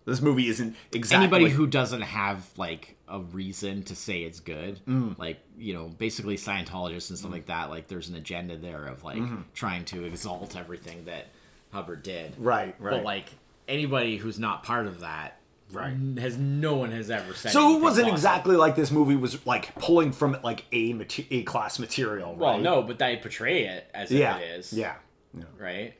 [0.07, 4.79] this movie isn't exactly Anybody who doesn't have like a reason to say it's good,
[4.87, 5.17] Mm.
[5.19, 9.03] like you know, basically Scientologists and stuff like that, like there's an agenda there of
[9.03, 9.41] like Mm-hmm.
[9.53, 11.27] trying to exalt everything that
[11.71, 12.33] Hubbard did.
[12.39, 12.91] Right, right.
[12.91, 13.25] But like
[13.67, 15.39] anybody who's not part of that,
[15.71, 15.93] Right.
[16.19, 17.51] has no one has ever said.
[17.51, 18.13] So it wasn't positive.
[18.13, 22.29] exactly like this movie was like pulling from like a mate- a class material.
[22.31, 22.39] Right?
[22.39, 24.37] Well, no, but they portray it as Yeah.
[24.37, 24.71] if it is.
[24.73, 24.95] Yeah.
[25.33, 25.43] Yeah.
[25.59, 25.93] Right.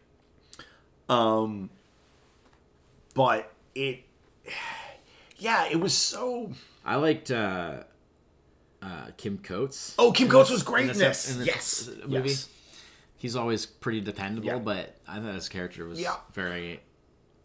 [1.09, 1.69] Um,
[3.13, 4.03] but it,
[5.37, 6.51] yeah, it was so.
[6.85, 7.83] I liked uh,
[8.81, 9.93] uh, Kim Coates.
[9.99, 11.33] Oh, Kim Coates was great in in this- this.
[11.33, 12.29] in this yes, movie.
[12.29, 12.49] yes.
[13.19, 14.59] He's always pretty dependable, Yeah.
[14.59, 16.17] but I thought his character was Yeah.
[16.33, 16.81] very,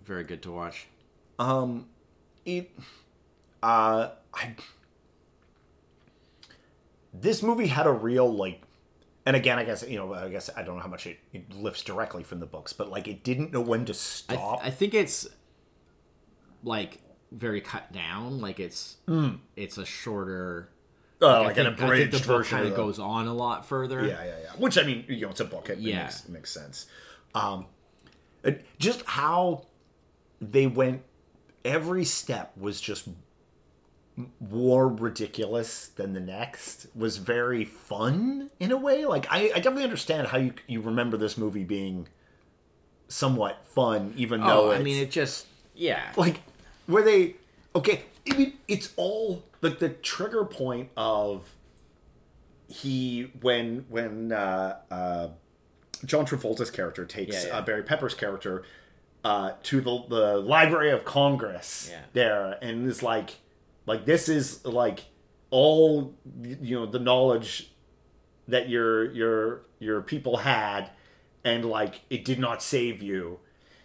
[0.04, 0.86] very good to watch.
[1.38, 1.86] Um,
[2.44, 2.70] it,
[3.62, 4.54] uh, I.
[7.14, 8.62] This movie had a real like,
[9.26, 11.52] and again, I guess you know, I guess I don't know how much it, it
[11.54, 14.60] lifts directly from the books, but like it didn't know when to I, stop.
[14.62, 15.26] I think it's
[16.62, 16.98] like
[17.30, 18.40] very cut down.
[18.40, 18.96] Like it's
[19.56, 20.68] it's a shorter.
[21.20, 23.26] uh, I like an think- I think abridged the book version kind of goes on
[23.28, 24.00] a lot further.
[24.06, 24.50] Yeah, yeah, yeah.
[24.58, 25.68] Which I mean, you know, it's a book.
[25.70, 26.02] It, Yeah.
[26.04, 26.86] makes, makes sense.
[27.34, 27.66] Um,
[28.42, 29.66] it- just how
[30.40, 31.02] they went.
[31.64, 33.08] Every step was just
[34.40, 36.86] more ridiculous than the next.
[36.94, 39.06] Was very fun in a way.
[39.06, 42.08] Like I, I definitely understand how you you remember this movie being
[43.08, 46.12] somewhat fun, even though Oh, I mean, it just yeah.
[46.16, 46.40] like
[46.86, 47.36] where they
[47.74, 51.54] okay i mean it's all like the trigger point of
[52.68, 55.28] he when when uh uh
[56.04, 57.58] john travolta's character takes Yeah, yeah.
[57.58, 58.62] Uh, barry pepper's character
[59.24, 62.00] uh to the the library of congress Yeah.
[62.12, 63.36] there and is like
[63.86, 65.04] like this is like
[65.50, 67.70] all you know the knowledge
[68.48, 70.90] that your your your people had
[71.44, 73.38] and like it did not save you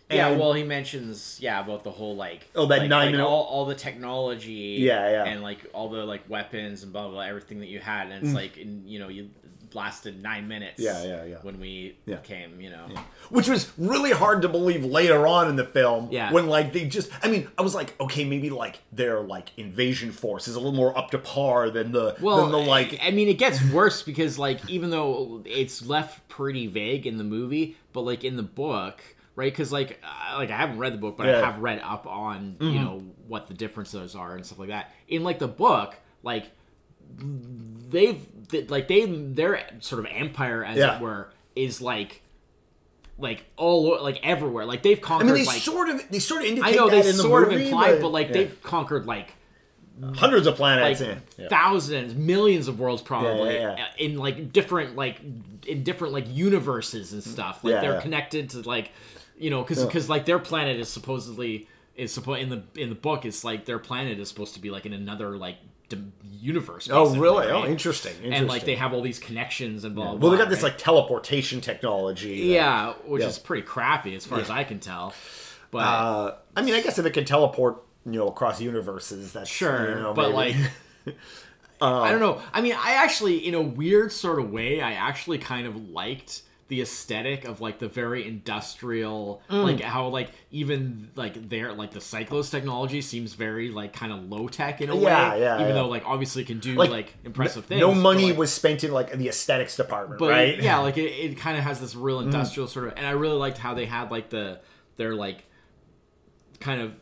[0.10, 3.26] Yeah, well, he mentions yeah about the whole like Oh, that like, nine like, minute-
[3.28, 5.26] all, all the technology Yeah, yeah.
[5.26, 8.26] and like all the like weapons and blah blah, blah everything that you had and
[8.26, 9.30] it's like in, you know you
[9.74, 10.86] lasted nine minutes Mm.
[10.86, 11.36] Yeah, yeah, yeah.
[11.42, 12.18] when we Yeah.
[12.18, 12.88] came you know
[13.30, 16.32] which was really hard to believe later on in the film Yeah.
[16.32, 20.14] when like they just i mean i was like okay maybe like their like invasion
[20.14, 23.12] force is a little more up to par than the well than the like I
[23.12, 27.76] mean it gets worse because like even though it's left pretty vague in the movie
[27.92, 29.02] but like in the book
[29.38, 30.02] right because like
[30.34, 31.36] like I haven't read the book but I Yeah.
[31.38, 31.46] Mm-hmm.
[31.46, 35.24] have read up on you know what the differences are and stuff like that in
[35.24, 36.52] like the book like
[37.90, 38.26] they've
[38.70, 40.98] like they their sort of empire as Yeah.
[40.98, 42.22] it were is like
[43.18, 46.42] like all like everywhere like they've i conquered mean they like sort of they sort
[46.42, 48.28] of I indicate know that they in the sort movie, of implied but, but like
[48.28, 48.34] yeah.
[48.34, 49.34] they've conquered like
[50.16, 51.20] hundreds of planets in.
[51.40, 51.48] Yeah.
[51.50, 55.20] thousands, millions of worlds probably Yeah, uh, in like different like
[55.66, 57.64] in different like universes and stuff.
[57.64, 58.92] Like they're connected to like
[59.38, 62.96] you know because because like their planet is supposedly is supposed in the in the
[62.96, 65.58] book it's like their planet is supposed to be like in another like
[66.40, 66.90] universe.
[66.92, 68.34] oh really oh interesting, interesting.
[68.34, 70.06] And like they have all these connections and blah.
[70.06, 70.72] blah well they blah, got this right?
[70.72, 73.30] like teleportation technology that- yeah, which Yeah.
[73.30, 75.14] is pretty crappy as far as I can tell.
[75.72, 79.50] But uh i mean i guess if it can teleport you know across universes that's
[79.50, 80.60] Sure, you know, but maybe-
[81.06, 81.16] like
[81.82, 82.42] I don't know.
[82.54, 86.42] I mean, I actually, in a weird sort of way, I actually kind of liked
[86.70, 89.64] the aesthetic of like the very industrial, Mm.
[89.64, 94.30] like how like even like their like the Psychlos technology seems very like kind of
[94.30, 95.42] low tech in a Yeah, way.
[95.42, 95.74] yeah, even yeah.
[95.74, 97.80] though like obviously can do like, impressive things.
[97.80, 100.98] no but, money like- was spent in like the aesthetics department but right yeah, like
[100.98, 102.04] it, it kind of has this Mm.
[102.04, 104.60] real industrial sort of, and I really liked how they had like the
[104.98, 105.46] their like
[106.60, 106.96] kind of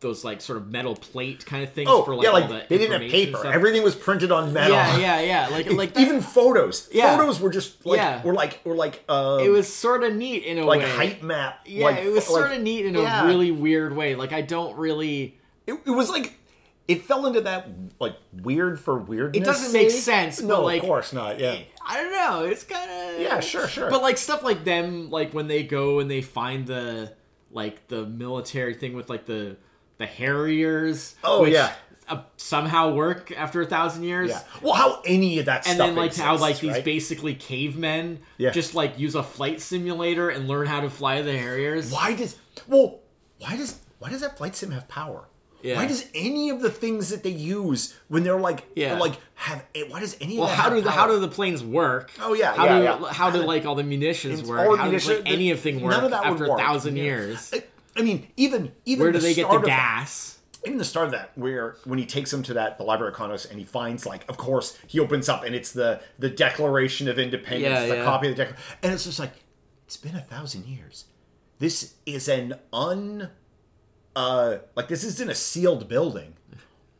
[0.00, 2.48] those like sort of metal plate kind of things oh for like yeah all like
[2.48, 3.54] the they didn't have paper stuff.
[3.54, 5.48] everything was printed on metal Yeah, yeah, yeah.
[5.48, 6.88] Like like that- even photos.
[6.92, 7.16] Yeah.
[7.16, 8.22] Photos were just like Yeah.
[8.22, 10.90] were like were like uh it was sort of neat in a like way.
[10.90, 11.60] height map.
[11.66, 13.24] Yeah, like, it was like- sort of neat in yeah.
[13.24, 14.14] a really weird way.
[14.14, 15.38] Like I don't really.
[15.66, 16.34] It, it was like
[16.88, 17.68] it fell into that
[18.00, 19.42] like weird for weirdness.
[19.42, 21.38] It doesn't make sense, No, but, like, of course not.
[21.38, 21.58] Yeah.
[21.86, 22.44] I don't know.
[22.46, 23.90] It's kind of Yeah, sure, sure.
[23.90, 27.12] But like stuff like them, like when they go and they find the
[27.52, 29.56] like the military thing with like the
[30.00, 31.14] the Harriers.
[31.22, 31.72] Oh, which, yeah.
[32.08, 34.30] Uh, somehow work after a thousand years.
[34.30, 34.40] Yeah.
[34.60, 36.84] Well, how any of that And then like how exists, like these right?
[36.84, 38.50] basically cavemen Yeah.
[38.50, 41.92] just like use a flight simulator and learn how to fly the Harriers.
[41.92, 42.36] Why does
[42.66, 42.98] well?
[43.38, 45.28] Why does why does that flight sim have power?
[45.62, 45.76] Yeah.
[45.76, 48.98] Why does any of the things that they use when they're like Yeah.
[48.98, 51.28] like have why does any Well, of that how have do the, how do the
[51.28, 52.10] planes work?
[52.20, 53.12] Oh, yeah, how yeah, do yeah.
[53.12, 54.60] how do like all the munitions It's work?
[54.60, 57.02] how does munition- like anything work none of that after a thousand Yeah.
[57.04, 57.50] years?
[57.54, 57.62] I,
[57.96, 60.36] I mean, even even Where do the they get the start of that- gas?
[60.66, 63.16] even the start of that where when he takes him to that the library of
[63.16, 67.08] congress and he finds like of course he opens up and it's the the declaration
[67.08, 68.04] of independence Yeah, a yeah.
[68.04, 69.32] copy of the declaration and it's just like
[69.86, 71.06] it's been a thousand years
[71.60, 73.30] this is an un
[74.14, 76.34] uh like this isn't a sealed building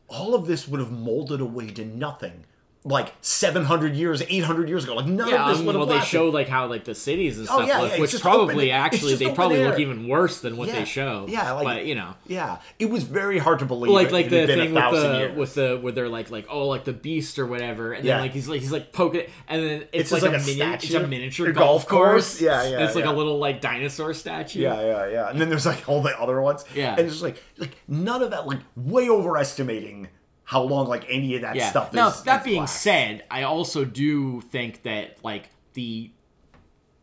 [0.07, 2.45] all of this would have molded away to nothing
[2.83, 5.99] like 700 years 800 years ago like none Yeah, of this um, would have well,
[5.99, 8.71] they show like how like the cities and Oh, stuff, yeah, look, yeah, which probably
[8.71, 10.79] open- actually they probably look even worse than what Yeah.
[10.79, 11.27] they show.
[11.29, 14.39] Yeah, like- but you know, yeah it was very hard to believe like like the
[14.39, 15.37] had been a thing with the years.
[15.37, 18.31] with the where they're like like oh like the beast or whatever, and then like
[18.31, 20.73] he's like he's like poking it, and then it's, just like, like a, a mini,
[20.73, 22.11] it's a miniature A golf, golf course.
[22.39, 22.41] course.
[22.41, 24.59] Yeah, yeah, it's like a little like dinosaur statue.
[24.61, 25.29] Yeah, yeah, yeah.
[25.29, 26.65] And then there's like all the other ones.
[26.73, 26.95] Yeah.
[26.97, 30.07] And it's like like none of that like way overestimating
[30.43, 31.69] how long like any of that Yeah.
[31.69, 32.23] stuff now is.
[32.23, 32.81] that is being lasts.
[32.81, 36.11] said, I also do think that like the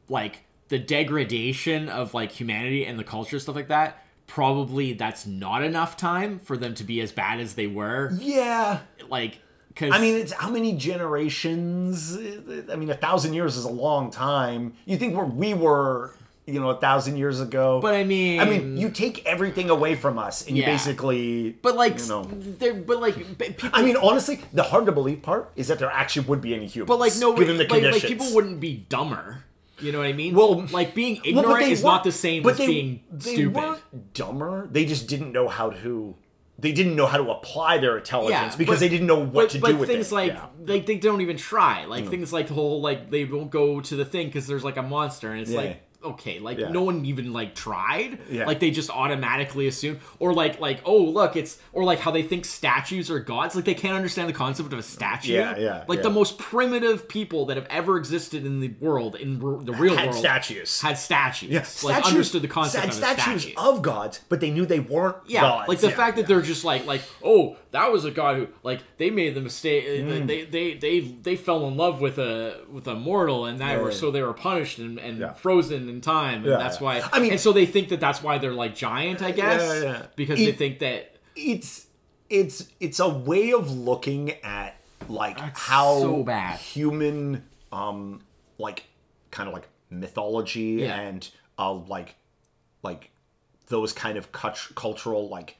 [0.08, 5.62] like the degradation of like humanity and the culture stuff like that probably that's not
[5.62, 8.80] enough time for them to be as bad as they were Yeah.
[9.08, 12.16] like because I mean, it's how many generations?
[12.70, 14.74] I mean, a thousand years is a long time.
[14.86, 16.14] You think where we were,
[16.48, 17.80] you know, a thousand years ago?
[17.80, 21.52] but i mean I mean, you take everything away from us, and you basically.
[21.62, 22.22] but like you know.
[22.86, 26.26] but like people I mean, honestly, the hard to believe part is that there actually
[26.26, 26.88] would be any humans.
[26.88, 28.12] but like no given the like, like conditions.
[28.12, 29.44] people wouldn't be dumber
[29.80, 32.42] you know what i mean Well- like being Well, ignorant they is weren't- the same
[32.42, 34.68] but as they- being they stupid weren't dumber.
[34.72, 36.16] They just didn't know how to.
[36.60, 39.50] They didn't know how to apply their intelligence because but- they didn't know what but,
[39.50, 40.14] to but do with things it.
[40.20, 40.46] like Yeah.
[40.66, 43.94] like they don't even try like things like the whole like they won't go to
[43.94, 45.60] the thing because there's like a monster and it's Yeah.
[45.60, 46.68] like okay like Yeah.
[46.68, 48.46] no one even like tried Yeah.
[48.46, 52.22] like they just automatically assume or like like oh look it's or like how they
[52.22, 55.84] think statues are gods like they can't understand the concept of a statue Yeah, yeah,
[55.88, 56.02] like yeah.
[56.04, 59.88] the most primitive people that have ever existed in the world in r- the real
[59.94, 60.80] world Had world statues.
[60.80, 64.38] had statues Yeah, like statues- understood the concept had of statues statue of gods, but
[64.40, 65.68] they knew they weren't yeah, gods.
[65.68, 68.80] like the fact that they're just like like oh that was a god who like
[68.98, 70.26] they made the mistake Mm.
[70.28, 73.90] they, they they they fell in love with a with a mortal and that were
[73.92, 75.32] so they were punished and, and Yeah.
[75.88, 78.22] Frozen in time and Yeah, that's why I mean- and so they think that that's
[78.22, 80.06] why they're like giant I guess Yeah, yeah.
[80.16, 81.86] because they think that it's
[82.30, 84.76] it's it's a way of looking at
[85.08, 86.58] like how so bad.
[86.58, 88.20] human um
[88.58, 88.84] like
[89.30, 92.16] kind of like mythology and uh like
[92.82, 93.10] like
[93.68, 95.56] those kind of cult- cultural like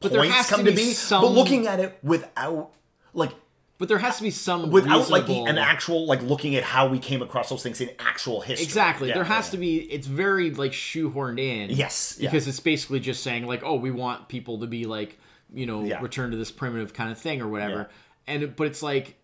[0.00, 2.70] But points come to be be, some- but looking at it without
[3.14, 3.30] like
[3.78, 6.88] but there has to be some without like the, an actual like looking at how
[6.88, 9.08] we came across those things in actual history Exactly.
[9.08, 9.50] Yeah, there has yeah.
[9.52, 9.76] to be.
[9.78, 11.70] It's very like shoehorned in.
[11.70, 12.28] Yes, yeah.
[12.28, 15.18] Because it's basically just saying like, oh, we want people to be like,
[15.54, 16.00] you know, Yeah.
[16.02, 17.88] return to this primitive kind of thing or whatever.
[18.28, 18.34] Yeah.
[18.34, 19.16] And but it's like,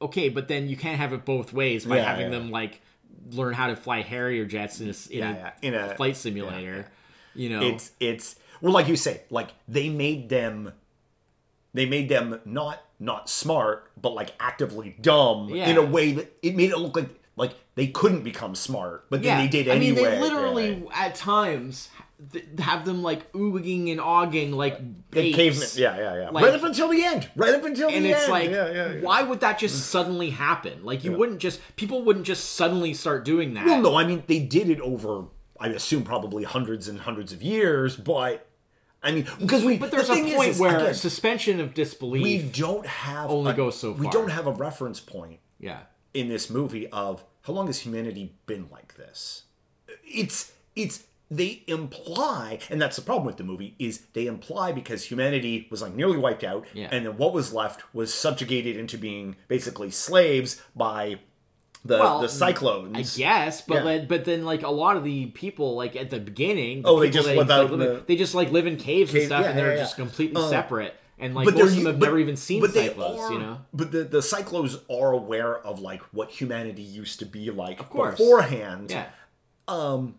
[0.00, 2.38] okay, but then you can't have it both ways by Yeah, having yeah.
[2.38, 2.80] them like
[3.32, 5.50] learn how to fly Harrier jets in a, in Yeah, a, yeah.
[5.62, 6.86] In a- flight simulator.
[7.34, 10.72] You know, it's it's well like you say like they made them
[11.74, 15.68] they made them not not smart but like actively dumb Yeah.
[15.70, 19.22] in a way that it made it look like like they couldn't become smart but
[19.22, 19.42] then yeah.
[19.42, 21.04] they did I mean, they literally yeah.
[21.06, 21.88] at times
[22.32, 24.80] th- have them like ooging and ogging like
[25.12, 25.36] They apes.
[25.36, 28.10] cavemen yeah yeah yeah Like- right up until the end right up until and the
[28.10, 29.00] it's end like yeah, yeah, yeah.
[29.00, 29.82] why would that just mm.
[29.82, 33.94] suddenly happen like you wouldn't just people wouldn't just suddenly start doing that well no
[33.96, 35.26] I mean they did it over
[35.60, 38.47] I assume probably hundreds and hundreds of years but
[39.02, 42.22] I mean because we but there's the a point is, where again, suspension of disbelief
[42.22, 44.00] we don't have only a- goes so far.
[44.00, 45.80] we don't have a reference point yeah
[46.14, 49.44] in this movie of how long has humanity been like this
[50.04, 55.04] it's it's they imply and that's the problem with the movie is they imply because
[55.04, 56.88] humanity was like nearly wiped out Yeah.
[56.90, 61.20] and then what was left was subjugated into being basically slaves by
[61.88, 63.82] the Well, the cyclones I guess, but Yeah.
[63.82, 67.00] like, but then like a lot of the people like at the beginning, the Oh,
[67.00, 69.42] they just live like, out in- the- they just like live in caves and stuff,
[69.42, 70.94] yeah, and they're yeah, just completely Uh, separate.
[71.20, 73.32] And like but most of them have but- never even seen but they cyclones, are-
[73.32, 73.58] you know.
[73.74, 77.90] But the the cyclones are aware of like what humanity used to be like of
[77.90, 78.16] course.
[78.18, 78.90] beforehand.
[78.92, 79.06] Yeah.
[79.66, 80.14] Um,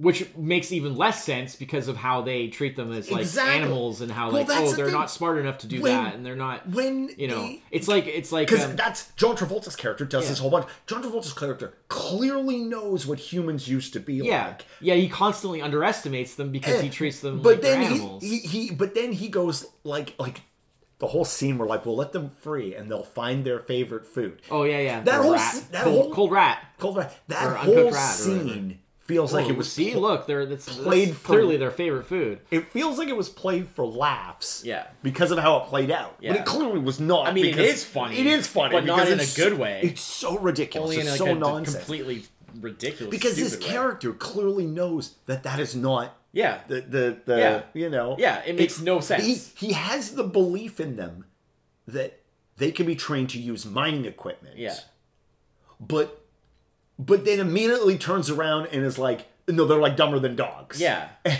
[0.00, 3.54] which makes even less sense because of how they treat them as like Exactly.
[3.56, 4.94] animals and how Well, like oh the they're thing.
[4.94, 7.88] not smart enough to do When- that and they're not When you know they- it's
[7.88, 10.30] like it's like Because um, that's John Travolta's character does Yeah.
[10.30, 10.66] this whole bunch.
[10.86, 14.64] John Travolta's character clearly knows what humans used to be yeah like.
[14.80, 18.22] yeah he constantly underestimates them because he Eh, treats them but like they're then animals.
[18.22, 20.42] he, he he but then he goes like like
[21.00, 24.40] the whole scene where like we'll let them free and they'll find their favorite food.
[24.50, 25.64] oh yeah yeah That the whole rat.
[25.72, 27.16] that cold, whole- cold rat Cold Rat.
[27.26, 31.08] That whole Rat scene feels like Oh, it was see pl- look they're that's, played
[31.08, 34.62] that's for- clearly their favorite food It feels like it was played for laughs.
[34.64, 34.86] Yeah.
[35.02, 36.16] Because of how it played out.
[36.20, 36.32] yeah.
[36.32, 37.26] But it clearly was not.
[37.26, 39.80] I mean, it is funny, It is funny, but not in a good way.
[39.82, 40.84] It's so ridiculous.
[40.90, 41.76] only in it's like so a nonsense.
[41.78, 42.24] completely
[42.60, 43.72] ridiculous because his stupid way.
[43.72, 47.62] character clearly knows that that is not yeah the the, the Yeah.
[47.74, 49.24] you know Yeah, it makes no sense.
[49.24, 51.24] He he has the belief in them
[51.86, 52.20] that
[52.56, 54.58] they can be trained to use mining equipment.
[54.58, 54.74] yeah
[55.80, 56.20] But
[56.98, 60.78] but then immediately turns around and is like, no, they're like dumber than dogs.
[60.80, 61.34] yeah and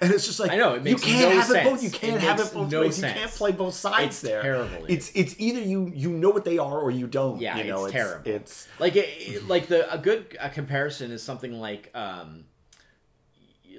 [0.00, 1.82] it's just like I know, it makes you can't no have it both.
[1.84, 2.96] You can't have it both no ways.
[2.96, 3.14] sense.
[3.14, 4.42] You can't play both sides It's there.
[4.42, 4.86] terrible.
[4.88, 7.40] It's it's either you you know what they are or you don't.
[7.40, 8.28] Yeah, you know, it's terrible.
[8.28, 12.44] It's like it, it- like the a good a comparison is something like um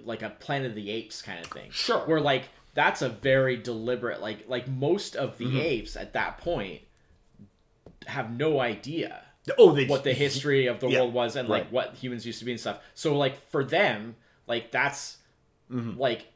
[0.03, 1.69] like a Planet of the Apes kind of thing.
[1.71, 1.99] Sure.
[2.05, 5.53] Where like that's a very deliberate like like most of Mm-hmm.
[5.57, 6.81] the apes at that point
[8.07, 9.21] have no idea
[9.57, 11.71] oh they what the history of the Yeah, world was and like right.
[11.71, 12.79] what humans used to be and stuff.
[12.93, 14.15] So like for them,
[14.47, 15.17] like that's
[15.71, 15.99] Mm-hmm.
[15.99, 16.27] like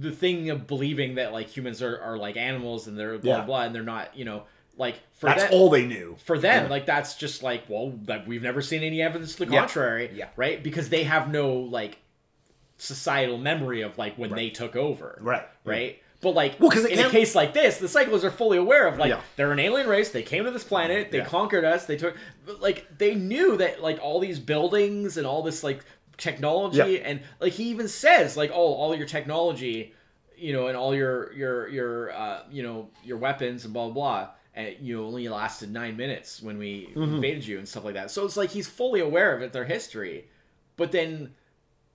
[0.00, 3.36] the thing of believing that like humans are, are like animals and they're blah Yeah.
[3.38, 4.42] blah blah and they're not, you know,
[4.76, 6.16] like for That's them, all they knew.
[6.24, 9.46] for them, like that's just like, well, that we've never seen any evidence to the
[9.46, 10.28] contrary, Yeah.
[10.36, 10.60] right?
[10.62, 11.98] Because they have no like
[12.76, 15.46] societal memory of like when they took over, Right.
[15.64, 16.02] Right.
[16.20, 19.10] But like, Well, in a case like this, the cyclists are fully aware of like
[19.10, 19.20] Yeah.
[19.36, 20.10] they're an alien race.
[20.10, 21.12] They came to this planet.
[21.12, 21.24] They Yeah.
[21.24, 21.86] conquered us.
[21.86, 22.16] They took,
[22.60, 25.84] like, they knew that like all these buildings and all this like
[26.16, 26.84] technology Yeah.
[27.08, 29.94] and like he even says like, oh, all your technology,
[30.36, 33.92] you know, and all your your your uh, you know your weapons and blah blah
[33.94, 34.28] blah.
[34.54, 37.14] And you know, only lasted nine minutes when we Mm-hmm.
[37.14, 38.10] invaded you and stuff like that.
[38.10, 40.26] So it's like he's fully aware of it, their history,
[40.76, 41.34] but then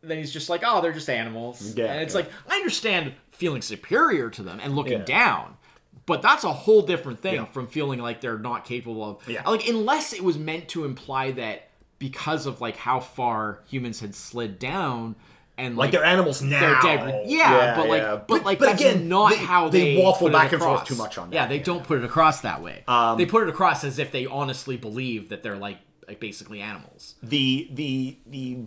[0.01, 1.75] then he's just like, oh, they're just animals.
[1.77, 2.21] Yeah, and it's yeah.
[2.21, 5.05] like I understand feeling superior to them and looking Yeah.
[5.05, 5.57] down,
[6.05, 7.45] but that's a whole different thing Yeah.
[7.45, 9.27] from feeling like they're not capable of.
[9.27, 9.47] Yeah.
[9.47, 11.69] Like unless it was meant to imply that
[11.99, 15.15] because of like how far humans had slid down
[15.57, 16.59] and like they're animals now.
[16.59, 17.23] they're dead.
[17.27, 18.19] Yeah, but like, yeah.
[18.27, 21.29] but, like, that's not they, how they, they, waffle back and forth too much on
[21.29, 21.35] that.
[21.35, 22.83] Yeah, they don't put it across that way.
[22.87, 26.59] Um, they put it across as if they honestly believe that they're like like basically
[26.59, 27.15] animals.
[27.23, 28.57] the the the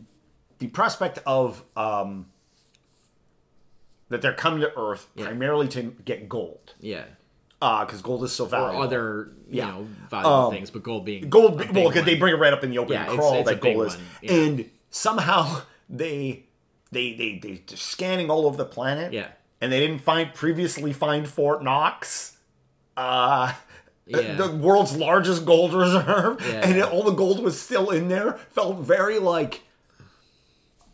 [0.58, 2.26] the prospect of um
[4.08, 7.04] that they're coming to Earth primarily to get gold, Yeah,
[7.60, 8.82] Uh because gold is so or valuable.
[8.82, 9.70] other you Yeah.
[9.70, 12.62] know valuable Um, things, but gold being gold well because they bring it right up
[12.64, 14.32] in the open Yeah, crawl it's a that gold is yeah.
[14.32, 16.44] and somehow they
[16.92, 19.28] they they they they're scanning all over the planet Yeah.
[19.60, 22.36] and they didn't find previously find fort knox
[22.96, 23.52] uh
[24.06, 24.34] Yeah.
[24.36, 26.66] the world's largest gold reserve Yeah.
[26.68, 29.62] and all the gold was still in there felt very like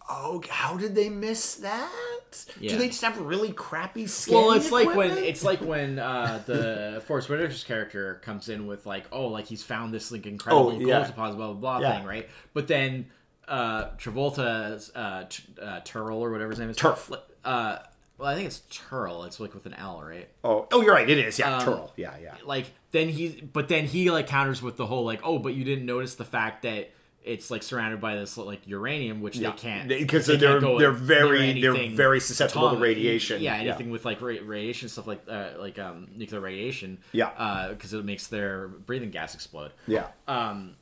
[0.08, 2.11] oh how did they miss that
[2.60, 2.70] Yeah.
[2.70, 6.42] do they just have really crappy scanning Well, it's like when it's like when uh,
[6.46, 10.68] the Forest Whitaker's character comes in with like, oh, like he's found this like incredible
[10.68, 10.86] Oh, yeah.
[10.98, 11.98] gold deposit, blah blah blah Yeah.
[11.98, 12.28] thing, right?
[12.54, 13.06] But then
[13.48, 17.10] uh, Travolta's uh, t- uh, Terl or whatever his name is, Turf.
[17.44, 17.78] Uh,
[18.18, 19.24] well, I think it's Terl.
[19.26, 20.28] It's like with an L, right?
[20.44, 23.68] oh oh you're right it is yeah Um, turtle yeah yeah Like then he, but
[23.68, 26.62] then he like counters with the whole like, oh, but you didn't notice the fact
[26.62, 26.90] that
[27.24, 29.50] it's like surrounded by this like uranium, which Yeah.
[29.52, 33.40] they can't Because they they're- can't they're very- they're very susceptible to radiation.
[33.40, 33.68] Yeah, Yeah.
[33.70, 36.98] anything with like ra- radiation stuff like uh, like um, nuclear radiation.
[37.12, 37.68] Yeah.
[37.70, 39.72] because it makes their breathing gas explode.
[39.86, 40.74] yeah Um.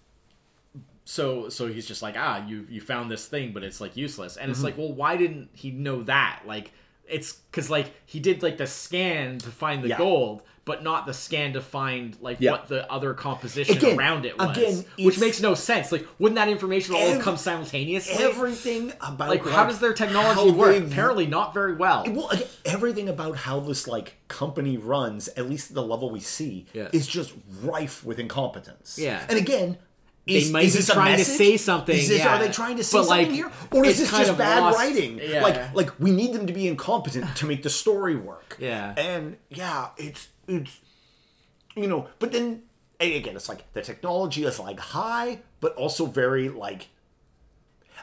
[1.05, 4.37] So so he's just like ah you you found this thing but it's like useless
[4.37, 4.51] and Mm-hmm.
[4.53, 6.73] it's like well why didn't he know that like
[7.09, 9.99] it's because like he did like the scan to find the Yeah.
[9.99, 12.53] gold but not the scan to find like Yeah.
[12.53, 16.37] what the other composition Again- around it was again, which makes no sense like wouldn't
[16.37, 20.85] that information all Ev- come simultaneously everything about like how does their technology work they-
[20.87, 25.71] apparently not very well well again, everything about how this like company runs at least
[25.71, 26.89] at the level we see Yeah.
[26.93, 29.25] is just rife with incompetence Yeah.
[29.29, 29.77] and again
[30.27, 31.97] is, they might is be this trying to say something.
[31.97, 32.37] Is this, yeah.
[32.37, 34.79] Are they trying to say But, something like, here, or is this just bad lost-
[34.79, 35.19] writing?
[35.23, 35.43] Yeah.
[35.43, 38.57] Like, like we need them to be incompetent to make the story work.
[38.61, 38.95] Yeah.
[38.97, 40.79] and yeah, it's it's
[41.77, 42.63] you know, but then
[43.01, 46.89] again, it's like the technology is like high, but also very like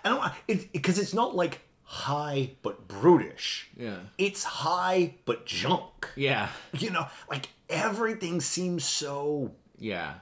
[0.04, 3.70] I don't it because it's not like high but brutish.
[3.78, 3.98] Yeah.
[4.18, 6.10] it's high but junk.
[6.16, 10.16] yeah You know, like everything seems so yeah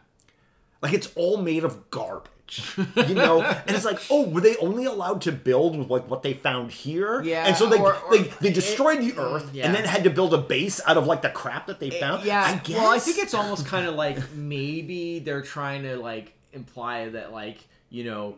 [0.82, 2.32] like it's all made of garbage.
[2.96, 6.22] You know, and it's like, oh, were they only allowed to build with like what
[6.22, 7.22] they found here?
[7.24, 9.66] Yeah, and so they or- or- they, they destroyed the Earth yeah.
[9.66, 12.24] and then had to build a base out of like the crap that they found.
[12.24, 12.78] Yeah, I guess.
[12.78, 17.34] well, I think it's almost kind of like maybe they're trying to like imply that
[17.34, 17.58] like
[17.90, 18.36] you know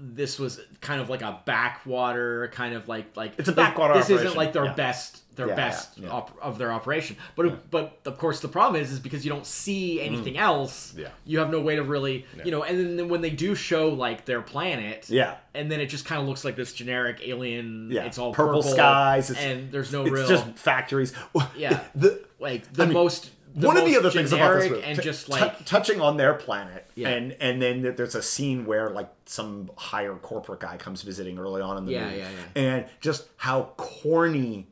[0.00, 3.94] this was kind of like a backwater kind of like like It's a like, backwater
[3.94, 4.74] This isn't like their yeah.
[4.74, 6.12] best their Yeah, best yeah, yeah.
[6.12, 7.16] Op- of their operation.
[7.34, 10.92] But but of course the problem is is because you don't see anything else.
[10.94, 10.98] Mm.
[11.02, 11.08] Yeah.
[11.24, 12.62] You have no way to really you know.
[12.64, 15.08] And then when they do show like their planet.
[15.08, 15.36] Yeah.
[15.54, 17.88] And then it just kind of looks like this generic alien.
[17.90, 21.14] Yeah, It's all purple purple, skies, it's- and there's no it's real just factories.
[21.56, 21.80] Yeah.
[21.94, 24.98] the like the mean, most the one of the other things about this movie, and
[24.98, 27.08] t- just t- like touching on their planet, Yeah.
[27.08, 31.62] and and then there's a scene where like some higher corporate guy comes visiting early
[31.62, 32.62] on in the Yeah, movie, yeah, yeah.
[32.62, 34.68] and just how corny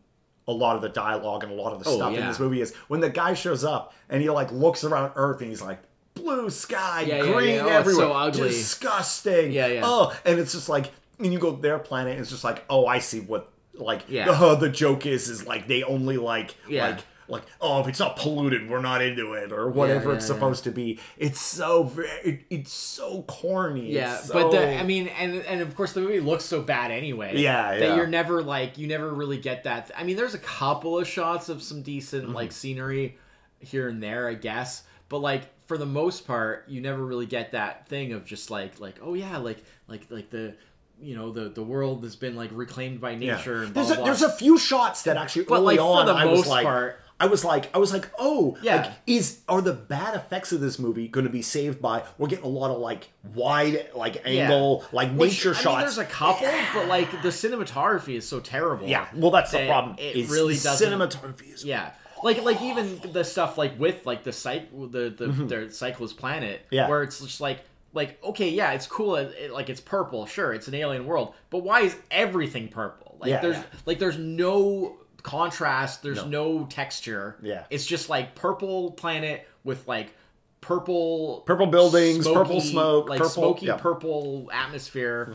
[0.48, 2.60] a lot of the dialogue and a lot of the Oh, stuff in this movie
[2.60, 2.74] is.
[2.88, 5.80] When the guy shows up and he like looks around Earth and he's like.
[6.14, 7.62] Blue sky, Yeah, yeah, green yeah.
[7.64, 8.48] Oh, everywhere, so ugly.
[8.48, 9.52] disgusting.
[9.52, 9.80] Yeah, yeah.
[9.84, 12.64] Oh, and it's just like, and you go to their planet, and it's just like,
[12.70, 14.30] oh, I see what like Yeah.
[14.30, 16.88] uh, the joke is is like they only like Yeah.
[16.88, 20.28] like like oh if it's not polluted we're not into it or whatever yeah, it's
[20.28, 20.34] yeah.
[20.34, 25.08] supposed to be it's so very it's so corny yeah It's but the i mean
[25.08, 27.96] and and of course the movie looks so bad anyway Yeah, that yeah.
[27.96, 31.48] you're never like you never really get that i mean there's a couple of shots
[31.48, 32.34] of some decent Mm-hmm.
[32.34, 33.18] like scenery
[33.60, 37.52] here and there i guess but like for the most part you never really get
[37.52, 40.54] that thing of just like like oh yeah like like like the
[41.00, 43.36] you know the the world has been like reclaimed by yeah.
[43.36, 45.78] nature and blah, there's a blah, there's a few shots that actually But, early like,
[45.78, 48.76] for the I most like part- I was like I was like oh Yeah.
[48.76, 52.28] like is are the bad effects of this movie going to be saved by we're
[52.28, 55.98] getting a lot of like wide like angle like Which, nature I mean, shots there's
[55.98, 58.86] a couple, but like the cinematography is so terrible.
[58.86, 60.92] yeah well that's the problem It really doesn't.
[60.92, 65.26] cinematography is Yeah, like like even the stuff like with like the site the the
[65.26, 66.74] their Psychlo planet, Mm-hmm.
[66.74, 66.88] Yeah.
[66.88, 67.60] where it's just like
[67.94, 71.32] like okay, yeah, it's cool, it, it- like it's purple, sure, it's an alien world,
[71.48, 73.16] but why is everything purple?
[73.20, 73.62] Like Yeah, there's yeah.
[73.86, 76.66] like there's no contrast, there's no.
[76.70, 77.36] texture.
[77.42, 77.64] Yeah.
[77.68, 80.14] it's just like purple planet with like
[80.60, 83.76] purple Purple buildings, smoky- purple smoke, like purple- smoky yeah.
[83.78, 84.50] Mm-hmm.
[84.52, 85.34] atmosphere,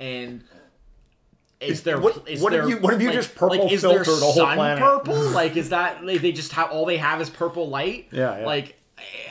[0.00, 0.42] and.
[1.60, 3.82] Is there What- is what there, you- what if you like- just purple like, is
[3.82, 4.78] there filtered a whole sun planet?
[4.82, 5.14] purple?
[5.40, 8.06] like is that like, they just have all they have is purple light?
[8.12, 8.46] Yeah, yeah.
[8.46, 8.78] Like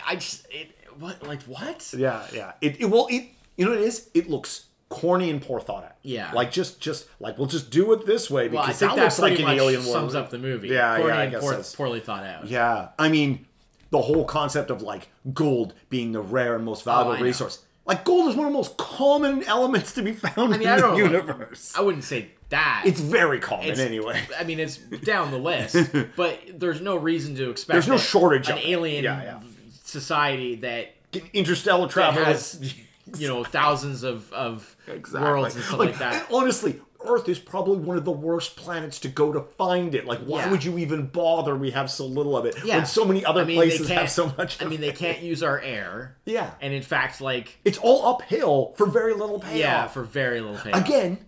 [0.05, 1.93] I just it what like what?
[1.95, 2.51] Yeah, yeah.
[2.60, 3.08] It, it will.
[3.08, 4.10] It you know what it is?
[4.14, 5.96] It looks corny and poor thought out.
[6.02, 6.32] Yeah.
[6.34, 8.96] like just just like we'll just do it this way because Well, I think that
[8.98, 10.16] that looks like an alien sums world.
[10.26, 10.70] up the movie.
[10.70, 12.48] Yeah, Corny yeah, I and guess poor- poorly thought out.
[12.48, 13.46] Yeah, I mean,
[13.90, 17.64] the whole concept of like gold being the rare and most valuable Oh, resource.
[17.86, 20.68] Like gold is one of the most common elements to be found I mean, in
[20.68, 21.74] I the universe.
[21.78, 22.84] I wouldn't say that.
[22.86, 24.22] It's very common It's- anyway.
[24.40, 27.74] I mean, it's down the list, but there's no reason to expect.
[27.74, 29.40] There's no shortage An of alien Yeah, yeah.
[29.84, 30.94] society that
[31.34, 32.74] Interstellar that travel has,
[33.18, 35.30] you know, thousands of of exactly.
[35.32, 36.28] worlds and stuff like, that.
[36.32, 40.06] honestly, Earth is probably one of the worst planets to go to find it.
[40.06, 40.52] Like, why Yeah.
[40.52, 41.56] would you even bother?
[41.56, 42.78] We have so little of it Yeah.
[42.78, 44.62] when so many other I mean, places have so much.
[44.62, 44.96] I mean, they it.
[44.96, 46.18] can't use our air.
[46.26, 49.56] Yeah, And in fact, like, it's all uphill for very little payoff.
[49.56, 50.86] yeah, for very little payoff.
[50.86, 51.20] Again,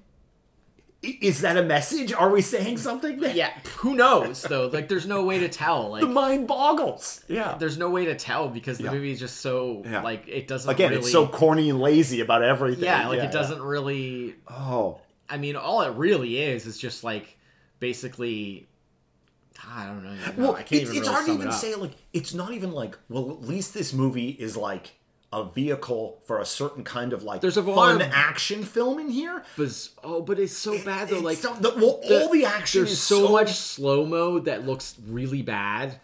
[1.01, 2.11] is that a message?
[2.11, 3.19] Are we saying something?
[3.21, 4.67] That Yeah, who knows though?
[4.67, 5.91] Like, there's no way to tell.
[5.91, 7.23] Like, the mind boggles.
[7.27, 7.55] Yeah.
[7.57, 8.91] there's no way to tell because the Yeah.
[8.91, 10.01] movie is just so Yeah.
[10.01, 10.69] like it doesn't.
[10.69, 12.83] Again, really, it's so corny and lazy about everything.
[12.83, 14.35] yeah, like it doesn't really.
[14.49, 17.37] Oh, I mean, all it really is is just like
[17.79, 18.67] basically.
[19.71, 20.15] I don't know.
[20.37, 22.53] well, I can't it's, even it's really hard to even it say like it's not
[22.53, 24.91] even like well, at least this movie is like
[25.31, 29.43] a vehicle for a certain kind of like There's a fun action film in here.
[29.57, 31.15] But oh, but it's so bad though.
[31.17, 34.39] It's Like so- the- well, all the action there's is so, so- much slow mo
[34.39, 35.99] that looks really bad,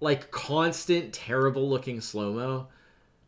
[0.00, 2.68] like constant terrible looking slow mo.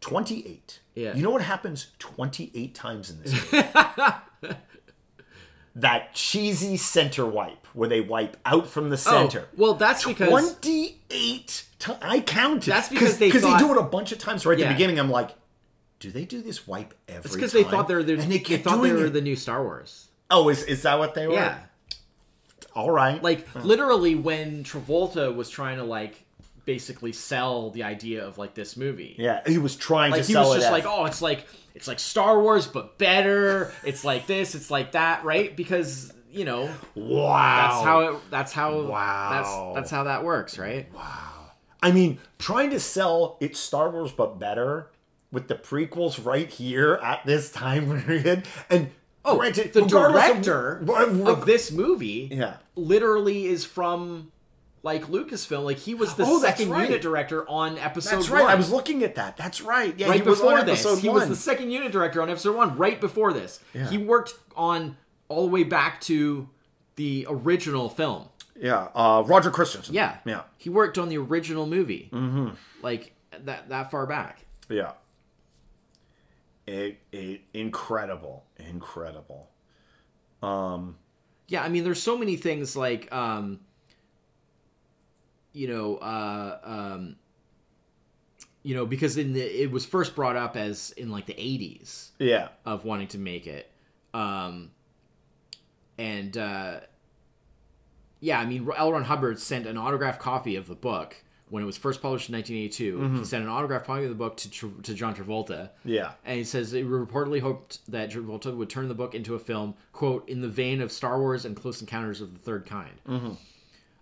[0.00, 0.80] 28.
[0.94, 1.14] Yeah.
[1.16, 4.56] You know what happens 28 times in this movie?
[5.76, 9.44] That cheesy center wipe where they wipe out from the center.
[9.52, 12.70] Oh, well, that's because 28 ti- I counted.
[12.70, 14.68] That's because they Because they do it a bunch of times right at Yeah.
[14.68, 14.98] the beginning.
[14.98, 15.30] I'm like,
[16.00, 18.56] do they do this wipe every it's because they thought they were the, they, they
[18.58, 19.12] thought they were it.
[19.12, 20.08] the new Star Wars.
[20.30, 21.34] Oh, is, is that what they were?
[21.34, 21.58] Yeah,
[22.74, 23.22] All right.
[23.22, 26.24] like literally when Travolta was trying to like
[26.66, 29.14] basically sell the idea of like this movie.
[29.18, 31.88] yeah, he was trying like to he was just as- like oh it's like it's
[31.88, 36.68] like star wars but better it's like this it's like that right because you know
[36.94, 37.68] wow.
[37.68, 39.30] that's how it that's how Wow.
[39.32, 41.32] that's that's how that works right Wow.
[41.82, 44.90] I mean, trying to sell it's Star Wars but better
[45.30, 48.46] with the prequels right here at this time period.
[48.70, 48.90] And
[49.24, 52.56] oh granted, the director of, of this movie yeah.
[52.74, 54.32] literally is from
[54.86, 56.84] like lucasfilm like he was the Oh, second right.
[56.88, 58.42] unit director on episode That's right.
[58.42, 58.50] one.
[58.50, 59.36] I was looking at that.
[59.36, 59.92] That's right.
[59.98, 61.16] Yeah, right he was before on this he one.
[61.20, 63.88] was the second unit director on episode one right before this Yeah.
[63.90, 64.96] he worked on
[65.28, 66.48] all the way back to
[66.94, 68.28] the original film
[68.58, 69.94] yeah, uh, Roger Christensen.
[69.94, 70.16] Yeah.
[70.24, 72.08] yeah, He worked on the original movie.
[72.10, 72.50] Mm-hmm.
[72.80, 73.14] Like
[73.44, 74.46] that that far back.
[74.70, 74.92] yeah.
[76.66, 79.50] It, it, incredible, incredible.
[80.42, 80.96] Um,
[81.48, 83.60] Yeah, I mean there's so many things like um
[85.56, 87.16] you know, uh um
[88.62, 92.10] you know, because in the it was first brought up as in like the 80s
[92.18, 93.70] Yeah, of wanting to make it.
[94.12, 94.70] Um
[95.98, 96.80] and uh
[98.20, 98.92] yeah, I mean L.
[98.92, 101.16] Ron Hubbard sent an autographed copy of the book
[101.48, 103.18] when it was first published in 1982.
[103.18, 105.70] He sent an autographed copy of the book to Tra- to John Travolta.
[105.84, 106.12] yeah.
[106.24, 109.74] And he says he reportedly hoped that Travolta would turn the book into a film,
[109.92, 113.30] quote, in the vein of Star Wars and Close Encounters of the Third Kind.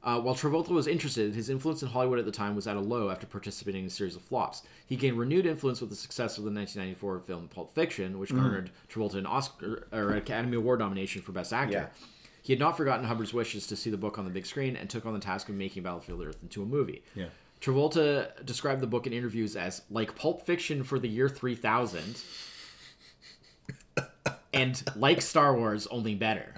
[0.05, 2.81] Uh, while Travolta was interested, his influence in Hollywood at the time was at a
[2.81, 4.63] low after participating in a series of flops.
[4.87, 8.71] He gained renewed influence with the success of the 1994 film Pulp Fiction, which garnered
[8.91, 11.73] Travolta an Oscar or Academy Award nomination for Best Actor.
[11.73, 11.87] Yeah.
[12.43, 14.91] He had not forgotten Hubbard's wishes to see the book on the big screen and
[14.91, 17.03] took on the task of making Battlefield Earth into a movie.
[17.15, 17.29] Yeah.
[17.63, 22.21] Travolta described the book in interviews as like Pulp Fiction for the year 3000
[24.53, 26.57] and like Star Wars, only better.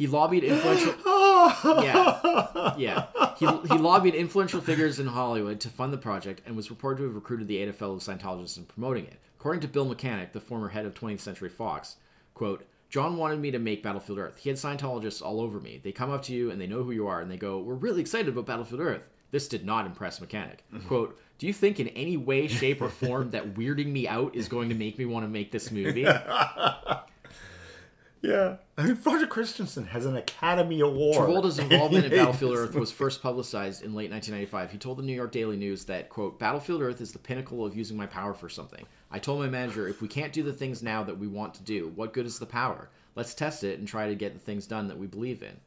[0.00, 0.94] He lobbied influential.
[1.42, 1.82] Oh.
[1.82, 3.06] yeah, yeah.
[3.38, 7.04] He, he lobbied influential figures in Hollywood to fund the project and was reported to
[7.04, 9.18] have recruited the aid of fellow Scientologists in promoting it.
[9.38, 11.96] According to Bill Mechanic, the former head of 20th Century Fox,
[12.34, 14.38] quote, John wanted me to make Battlefield Earth.
[14.38, 15.80] He had Scientologists all over me.
[15.82, 17.74] They come up to you and they know who you are and they go, We're
[17.74, 19.08] really excited about Battlefield Earth.
[19.30, 20.64] This did not impress Mechanic.
[20.88, 24.48] Quote, Do you think in any way, shape, or form that weirding me out is
[24.48, 26.06] going to make me want to make this movie?
[28.22, 28.56] Yeah.
[28.76, 31.16] I mean, Roger Christensen has an Academy Award.
[31.16, 34.72] Travolta's involvement in He made Battlefield Earth was first publicized in late 1995.
[34.72, 37.76] He told the New York Daily News that, quote, Battlefield Earth is the pinnacle of
[37.76, 38.86] using my power for something.
[39.10, 41.62] I told my manager, if we can't do the things now that we want to
[41.62, 42.90] do, what good is the power?
[43.16, 45.58] Let's test it and try to get the things done that we believe in.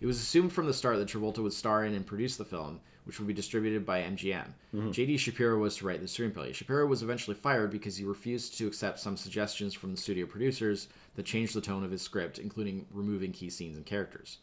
[0.00, 2.80] It was assumed from the start that Travolta would star in and produce the film,
[3.04, 4.46] which would be distributed by MGM.
[4.74, 4.90] Mm-hmm.
[4.90, 5.16] J.D.
[5.18, 6.54] Shapiro was to write the screenplay.
[6.54, 10.88] Shapiro was eventually fired because he refused to accept some suggestions from the studio producers
[11.16, 14.38] that changed the tone of his script, including removing key scenes and characters.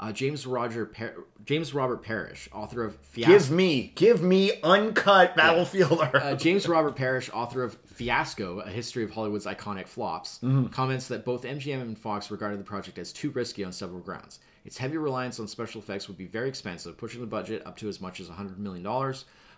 [0.00, 3.32] Uh, James Roger Par- James Robert Parish, author of Fiasco.
[3.32, 6.14] Give me, give me uncut Battlefield Earth.
[6.14, 10.40] Uh, James Robert Parish, author of Fiasco, A History of Hollywood's Iconic Flops,
[10.72, 14.40] comments that both MGM and Fox regarded the project as too risky on several grounds.
[14.64, 17.88] Its heavy reliance on special effects would be very expensive, pushing the budget up to
[17.88, 18.84] as much as $100 million.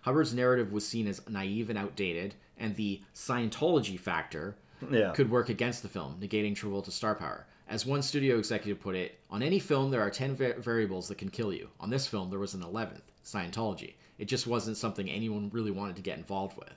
[0.03, 4.55] Hubbard's narrative was seen as naive and outdated, and the Scientology factor
[4.89, 5.11] Yeah.
[5.11, 7.45] could work against the film, negating Travolta's star power.
[7.69, 11.17] As one studio executive put it, on any film there are 10 va- variables that
[11.17, 11.69] can kill you.
[11.79, 13.95] On this film, there was an 11th Scientology.
[14.17, 16.73] It just wasn't something anyone really wanted to get involved with.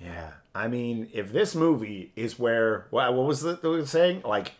[0.00, 4.22] Yeah, I mean, if this movie is where what, what was the, the saying?
[4.24, 4.52] Like,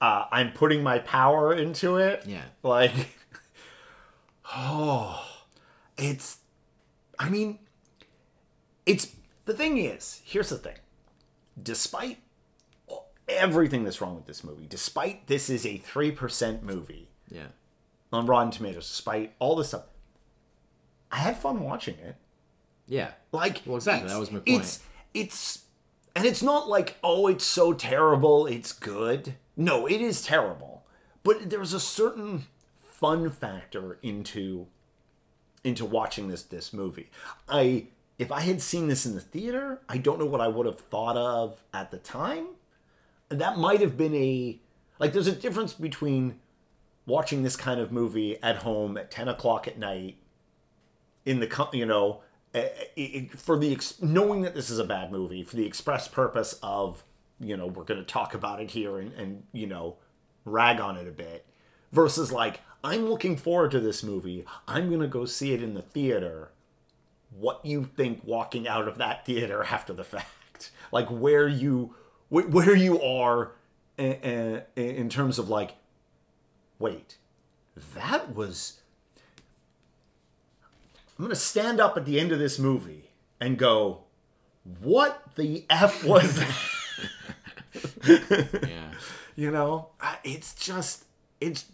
[0.00, 2.24] uh, I'm putting my power into it.
[2.26, 2.44] Yeah.
[2.62, 2.92] Like,
[4.56, 5.22] oh,
[5.96, 6.38] it's.
[7.18, 7.58] I mean,
[8.86, 9.08] it's
[9.48, 10.20] the thing is.
[10.24, 10.76] Here's the thing.
[11.60, 12.18] Despite
[13.28, 17.48] everything that's wrong with this movie, despite this is a three percent movie Yeah.
[18.12, 19.84] on Rotten Tomatoes, despite all this stuff,
[21.10, 22.16] I had fun watching it.
[22.86, 23.12] Yeah.
[23.32, 24.48] Like, Well, exactly, that was my point.
[24.62, 24.80] It's
[25.14, 25.64] it's,
[26.14, 29.34] and it's not like oh, it's so terrible, it's good.
[29.56, 30.84] No, it is terrible,
[31.24, 32.46] but there's a certain
[32.78, 34.66] fun factor into
[35.64, 37.10] into watching this this movie.
[37.48, 37.88] I
[38.18, 40.80] if I had seen this in the theater, I don't know what I would have
[40.80, 42.48] thought of at the time.
[43.28, 44.58] That might have been a
[44.98, 45.12] like.
[45.12, 46.40] There's a difference between
[47.06, 50.16] watching this kind of movie at home at ten o'clock at night
[51.24, 52.22] in the you know
[52.54, 56.58] eh, eh, for the knowing that this is a bad movie for the express purpose
[56.62, 57.04] of
[57.38, 59.96] you know we're going to talk about it here and and you know
[60.46, 61.44] rag on it a bit
[61.92, 65.74] versus like I'm looking forward to this movie I'm going to go see it in
[65.74, 66.50] the theater
[67.30, 71.94] what you think walking out of that theater after the fact like where you
[72.28, 73.52] where you are
[73.96, 75.76] in, terms of like
[76.78, 77.16] wait
[77.94, 78.80] that was
[81.18, 83.10] I'm going to stand up at the end of this movie
[83.40, 84.02] and go,
[84.80, 86.56] what the F was that?
[88.68, 88.90] Yeah.
[89.36, 89.88] you know,
[90.24, 91.04] it's just,
[91.40, 91.66] it's,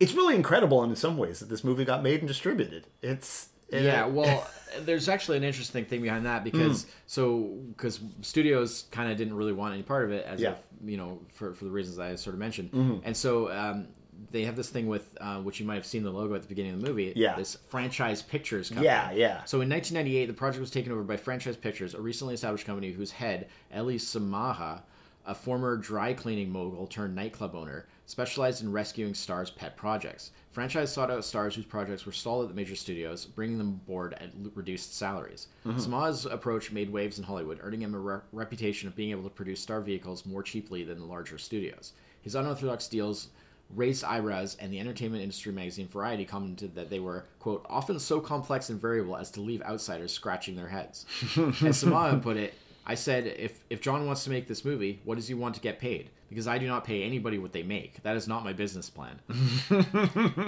[0.00, 2.86] it's really incredible in some ways that this movie got made and distributed.
[3.02, 4.46] It's, Yeah, well,
[4.80, 6.88] there's actually an interesting thing behind that because Hmm.
[7.06, 7.38] so
[7.76, 10.50] because studios kind of didn't really want any part of it, as Yeah.
[10.50, 10.84] Mm-hmm.
[10.84, 12.70] if, you know, for for the reasons I sort of mentioned,
[13.04, 13.88] and so um,
[14.30, 16.48] they have this thing with uh, which you might have seen the logo at the
[16.48, 17.12] beginning of the movie.
[17.16, 17.36] Yeah.
[17.36, 18.86] this franchise pictures company.
[18.86, 19.44] Yeah, yeah.
[19.44, 22.92] So in 1998, the project was taken over by Franchise Pictures, a recently established company
[22.92, 24.80] whose head, Eli Samaha,
[25.26, 30.30] a former dry cleaning mogul turned nightclub owner, specialized in rescuing stars' pet projects.
[30.52, 34.14] Franchise sought out stars whose projects were stalled at the major studios, bringing them aboard
[34.14, 35.48] at l- reduced salaries.
[35.66, 35.78] Mm-hmm.
[35.78, 39.30] Samaha's approach made waves in Hollywood, earning him a re- reputation of being able to
[39.30, 41.92] produce star vehicles more cheaply than the larger studios.
[42.22, 43.28] His unorthodox deals
[43.74, 48.20] raised eyebrows, and the entertainment industry magazine Variety commented that they were, quote, often so
[48.20, 51.04] complex and variable as to leave outsiders scratching their heads.
[51.36, 52.54] As Samaha put it,
[52.88, 55.60] I said, if, if John wants to make this movie, what does he want to
[55.60, 56.10] get paid?
[56.28, 58.00] Because I do not pay anybody what they make.
[58.04, 59.18] That is not my business plan.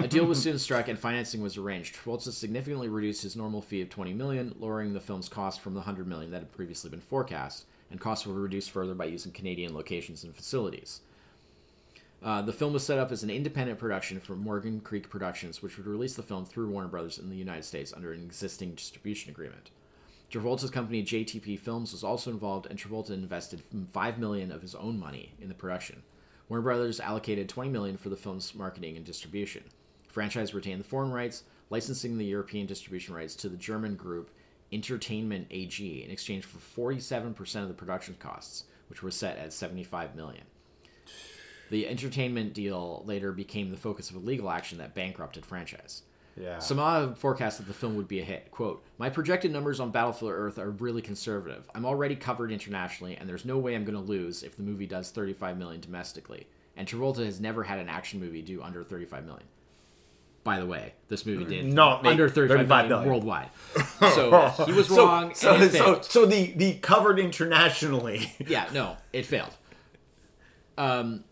[0.02, 1.96] A deal was soon struck and financing was arranged.
[1.96, 5.80] Travolta significantly reduced his normal fee of 20 million, lowering the film's cost from the
[5.80, 9.74] 100 million that had previously been forecast, and costs were reduced further by using Canadian
[9.74, 11.00] locations and facilities.
[12.22, 15.76] Uh, the film was set up as an independent production from Morgan Creek Productions, which
[15.76, 19.30] would release the film through Warner Brothers in the United States under an existing distribution
[19.30, 19.70] agreement.
[20.30, 23.62] Travolta's company JTP Films was also involved, and Travolta invested
[23.92, 26.02] five million of his own money in the production.
[26.48, 29.64] Warner Brothers allocated 20 million for the film's marketing and distribution.
[30.08, 34.30] Franchise retained the foreign rights, licensing the European distribution rights to the German group
[34.70, 36.58] Intertainment AG in exchange for
[36.90, 40.44] 47% of the production costs, which were set at 75 million.
[41.70, 46.02] The Intertainment deal later became the focus of a legal action that bankrupted franchise.
[46.40, 46.56] Yeah.
[46.58, 48.50] Samaha forecast that the film would be a hit.
[48.50, 51.68] Quote, My projected numbers on Battlefield Earth are really conservative.
[51.74, 54.86] I'm already covered internationally, and there's no way I'm going to lose if the movie
[54.86, 56.46] does 35 million domestically.
[56.76, 59.44] And Travolta has never had an action movie do under 35 million.
[60.44, 63.08] By the way, this movie did Not under 35, 35 million, million.
[63.08, 63.50] worldwide.
[64.14, 65.34] So he was so, wrong.
[65.34, 68.32] So, so, so the the covered internationally.
[68.46, 69.54] yeah, no, it failed.
[70.78, 71.24] Um,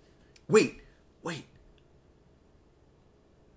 [0.48, 0.80] wait,
[1.22, 1.44] wait,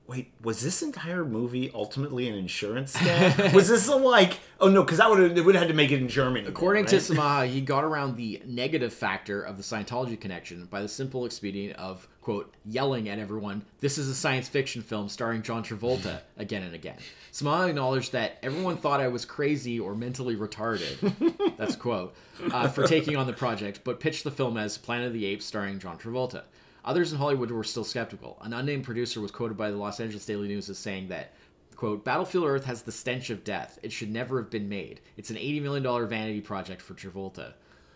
[0.09, 0.31] wait.
[0.41, 3.53] Was this entire movie ultimately an insurance scam?
[3.53, 4.39] was this a like?
[4.59, 6.47] Oh no, because that would have it would have had to make it in Germany.
[6.47, 7.03] According to right?
[7.03, 11.77] Samaha, he got around the negative factor of the Scientology connection by the simple expedient
[11.77, 16.63] of, quote, yelling at everyone, this is a science fiction film starring John Travolta, again
[16.63, 16.97] and again.
[17.31, 22.15] Samaha acknowledged that everyone thought I was crazy or mentally retarded, that's quote,
[22.51, 25.45] uh, for taking on the project, but pitched the film as Planet of the Apes
[25.45, 26.43] starring John Travolta.
[26.85, 28.37] Others in Hollywood were still skeptical.
[28.41, 31.33] An unnamed producer was quoted by the Los Angeles Daily News as saying that,
[31.75, 33.79] quote, Battlefield Earth has the stench of death.
[33.83, 35.01] It should never have been made.
[35.17, 37.53] It's an $80 million vanity project for Travolta.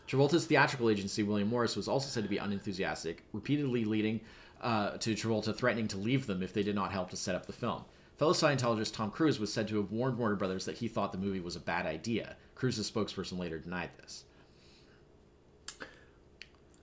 [0.08, 4.20] Travolta's theatrical agency, William Morris, was also said to be unenthusiastic, repeatedly leading
[4.62, 7.46] uh, to Travolta threatening to leave them if they did not help to set up
[7.46, 7.84] the film.
[8.18, 11.18] Fellow Scientologist Tom Cruise was said to have warned Warner Brothers that he thought the
[11.18, 12.36] movie was a bad idea.
[12.56, 14.24] Cruise's spokesperson later denied this.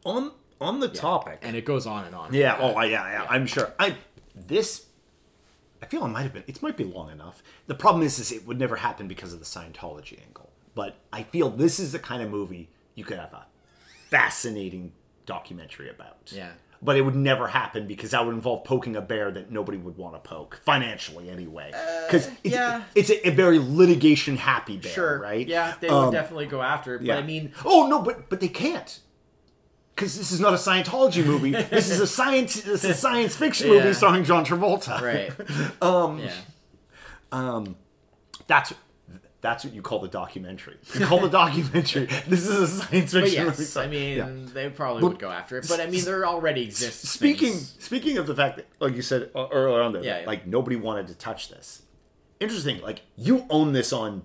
[0.05, 2.35] On on the topic, And it goes on and on.
[2.35, 3.73] yeah, oh yeah, yeah, I'm sure.
[3.79, 3.97] I
[4.35, 4.87] this,
[5.83, 6.45] I feel it might have been.
[6.47, 7.43] It might be long enough.
[7.67, 10.51] The problem is, is it would never happen because of the Scientology angle.
[10.75, 13.47] But I feel this is the kind of movie you could have a
[14.09, 14.93] fascinating
[15.27, 16.31] documentary about.
[16.33, 16.51] Yeah.
[16.83, 19.99] But it would never happen because that would involve poking a bear that nobody would
[19.99, 21.73] want to poke financially anyway.
[22.07, 22.85] Because it's, yeah.
[22.95, 25.19] it's a, a very litigation happy bear, Sure.
[25.21, 25.47] right?
[25.47, 27.03] Yeah, they Um, would definitely go after it.
[27.03, 27.17] yeah.
[27.17, 28.99] But I mean, oh no, but but they can't.
[30.01, 31.51] Because this is not a Scientology movie.
[31.71, 32.63] This is a science.
[32.63, 33.81] This is a science fiction Yeah.
[33.83, 34.99] movie starring John Travolta.
[35.03, 35.31] right.
[35.83, 36.19] um,
[37.31, 37.65] yeah.
[38.47, 38.73] That's
[39.43, 40.77] that's what you call the documentary.
[40.95, 42.07] You call the documentary.
[42.27, 43.63] This is a science But fiction movie.
[43.63, 44.29] yes, I mean, Yeah.
[44.55, 45.67] they probably would go after it.
[45.69, 47.09] But I mean, there already exists.
[47.11, 50.13] Speaking things- speaking of the fact that, like you said uh, earlier on, there, Yeah,
[50.15, 50.27] that, yeah.
[50.27, 51.83] like nobody wanted to touch this.
[52.39, 52.81] Interesting.
[52.81, 54.23] Like you own this on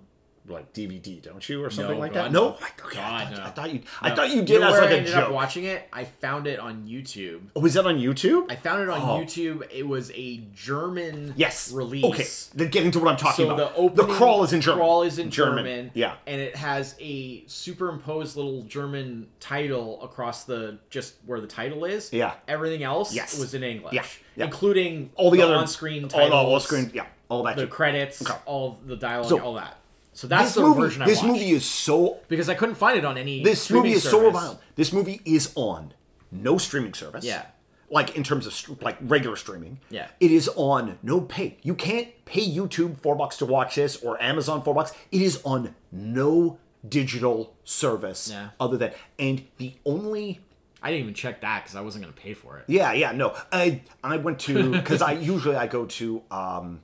[0.48, 2.32] like DVD, don't you, or something No, like oh God, that?
[2.32, 2.50] no.
[2.50, 3.44] No, I, okay, God, I, thought, no.
[3.44, 3.82] I thought you.
[4.02, 4.16] I No.
[4.16, 5.24] thought you You did know as like I a ended joke.
[5.26, 5.88] up watching it.
[5.92, 7.42] I found it on YouTube.
[7.56, 8.52] Oh, was that on YouTube?
[8.52, 9.24] I found it on Oh.
[9.24, 9.64] YouTube.
[9.72, 11.72] It was a German Yes.
[11.72, 12.04] release.
[12.04, 12.28] Okay.
[12.54, 13.74] Then getting to what I'm talking So about.
[13.76, 14.80] the opening the crawl is in German.
[14.80, 15.92] Crawl is in German.
[15.94, 16.16] Yeah.
[16.28, 22.12] and it has a superimposed little German title across the just where the title is.
[22.14, 22.34] Yeah.
[22.48, 23.40] Everything else Yes.
[23.40, 23.94] was in English.
[23.94, 24.04] Yeah,
[24.36, 24.46] yeah.
[24.46, 26.92] including all the, other on-screen titles, all, all screen.
[26.94, 27.06] Yeah.
[27.30, 27.56] All that.
[27.56, 27.72] the shit.
[27.72, 28.40] credits, Okay.
[28.46, 29.78] all the dialogue, So, all that.
[30.16, 30.80] So that's this the movie.
[30.82, 31.28] version I this watched.
[31.34, 32.20] movie is so.
[32.30, 33.44] because I couldn't find it on any.
[33.44, 34.34] This streaming movie is so service.
[34.34, 34.60] violent.
[34.76, 35.94] This movie is on
[36.32, 37.24] no streaming service.
[37.24, 37.46] Yeah.
[37.90, 39.80] Like in terms of like regular streaming.
[39.90, 40.08] Yeah.
[40.20, 41.58] It is on no pay.
[41.62, 44.94] You can't pay YouTube four bucks to watch this or Amazon four bucks.
[45.12, 46.58] It is on no
[46.88, 48.50] digital service Yeah.
[48.60, 50.40] other than and the only
[50.82, 52.66] I didn't even check that because I wasn't going to pay for it.
[52.68, 53.36] Yeah, yeah, no.
[53.52, 56.82] I I went to because I usually I go to um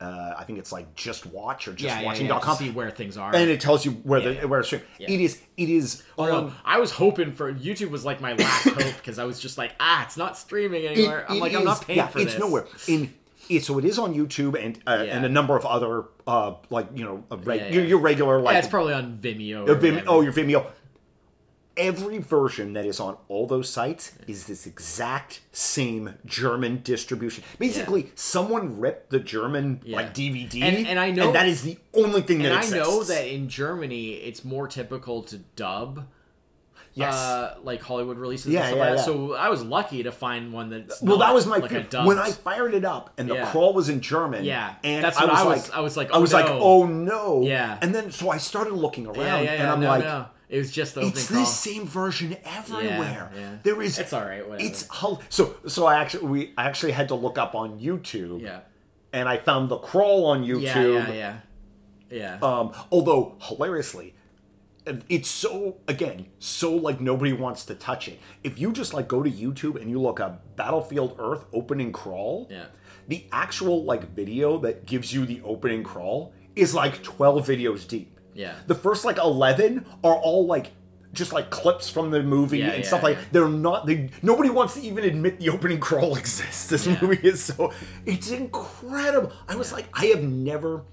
[0.00, 2.90] uh I think it's like just watch or Yeah, yeah, yeah, justwatching.com to see where
[2.90, 3.34] things are.
[3.34, 4.44] and it tells you where Yeah, the yeah.
[4.44, 4.84] where it's streamed.
[4.98, 5.10] Yeah.
[5.10, 8.64] It is it is Oh, no, I was hoping for YouTube was like my last
[8.68, 11.64] hope because I was just like, ah, it's not streaming it- I'm it like, I'm
[11.64, 12.40] not paying yeah, for it's this.
[12.40, 12.66] nowhere.
[12.86, 13.12] In
[13.48, 15.16] it, so it is on YouTube and uh, Yeah.
[15.16, 17.88] and a number of other uh like you know a reg- Yeah, Your, yeah.
[17.88, 19.66] your regular like Yeah, it's probably on Vimeo.
[19.66, 20.66] Uh, Or Vim- oh, your Vimeo.
[21.78, 27.44] Every version that is on all those sites is this exact same German distribution.
[27.58, 29.96] Basically, someone ripped the German Yeah.
[29.96, 33.02] like DVD, And- and I know- that is the only thing that and I know
[33.04, 36.04] that in Germany it's more typical to dub.
[36.94, 37.14] Yes.
[37.14, 38.98] Uh, like Hollywood releases Yeah, and stuff yeah, like that.
[38.98, 39.04] yeah.
[39.28, 40.90] So I was lucky to find one that.
[41.00, 41.70] well, that was my like
[42.04, 43.50] when I fired it up and the Yeah.
[43.52, 44.44] crawl was in German.
[44.44, 44.74] Yeah.
[44.82, 46.58] and That's I was I like, was- I was like, I oh, was like, no.
[46.60, 47.42] oh no.
[47.42, 47.78] Yeah.
[47.80, 50.26] and then so I started looking around, yeah, yeah, yeah, and I'm no, like, no.
[50.48, 51.40] It was just the opening it's crawl.
[51.40, 53.30] this same version everywhere.
[53.36, 53.56] yeah.
[53.62, 53.98] There is.
[53.98, 54.66] It's all right, whatever.
[54.68, 54.88] It's
[55.30, 55.86] so so.
[55.86, 58.40] I actually we I actually had to look up on YouTube.
[58.42, 58.60] Yeah.
[59.12, 60.62] and I found the crawl on YouTube.
[60.62, 61.36] Yeah, yeah, yeah.
[62.10, 62.38] Yeah.
[62.40, 64.14] Um, although hilariously,
[65.10, 68.18] it's so again so like nobody wants to touch it.
[68.42, 72.48] If you just like go to YouTube and you look up Battlefield Earth opening crawl,
[72.50, 72.66] Yeah.
[73.06, 78.17] the actual like video that gives you the opening crawl is like twelve videos deep.
[78.38, 78.54] Yeah.
[78.66, 80.72] the first like eleven are all like.
[81.10, 83.24] Just like clips from the movie Yeah, and yeah, stuff like yeah.
[83.32, 86.68] they're not they nobody wants to even admit the opening crawl exists.
[86.68, 87.72] This movie is so
[88.04, 89.32] it's incredible.
[89.48, 90.84] I was like, I have never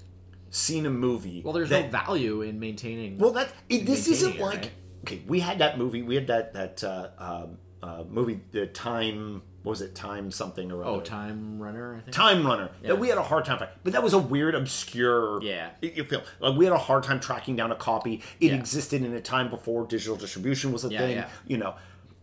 [0.52, 1.42] seen a movie.
[1.44, 3.18] well, there's that, no value in maintaining.
[3.18, 4.72] well, that it, this isn't it, like right?
[5.04, 5.22] okay.
[5.28, 6.02] We had that movie.
[6.02, 9.42] We had that that uh, um, uh, movie, the time.
[9.64, 9.96] What was it?
[9.96, 11.02] Time something or oh.
[11.02, 11.96] Time Runner.
[11.96, 12.12] I think.
[12.16, 12.70] Time Runner.
[12.82, 12.90] Yeah.
[12.90, 13.66] That we had a hard time.
[13.84, 15.42] But that was a weird, obscure.
[15.42, 15.72] Yeah.
[15.82, 18.22] You feel like we had a hard time tracking down a copy.
[18.40, 18.56] It Yeah.
[18.56, 21.16] existed in a time before digital distribution was a Yeah, thing.
[21.18, 21.30] yeah.
[21.48, 21.76] You know.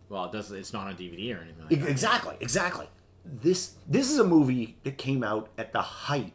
[0.07, 0.51] Well, it does.
[0.51, 1.63] It's not on DVD or anything.
[1.63, 1.89] Like E- that.
[1.89, 2.87] Exactly, exactly.
[3.25, 6.33] This this is a movie that came out at the height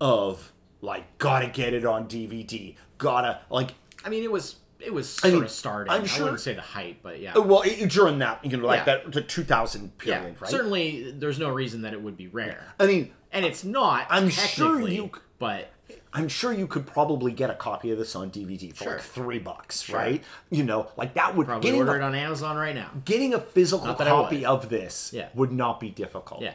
[0.00, 2.74] of like gotta get it on DVD.
[2.98, 3.70] Gotta like
[4.04, 5.92] I mean, it was it was I sort mean, of starting.
[5.92, 7.34] I'm I sure- wouldn't say the height, but yeah.
[7.34, 8.96] uh, well during that you know like Yeah.
[9.04, 10.24] that the 2000 yeah.
[10.24, 10.48] right?
[10.48, 14.06] Certainly, there's no reason that it would be rare, I mean, and it's not.
[14.10, 15.70] I'm sure you- But
[16.12, 18.92] I'm sure you could probably get a copy of this on DVD for Sure.
[18.94, 20.24] like three bucks, right?
[20.50, 22.90] You know, like that would probably order a, it on Amazon right now.
[23.04, 25.28] getting a physical I copy of this Yeah.
[25.34, 26.40] would not be difficult.
[26.42, 26.54] Yeah.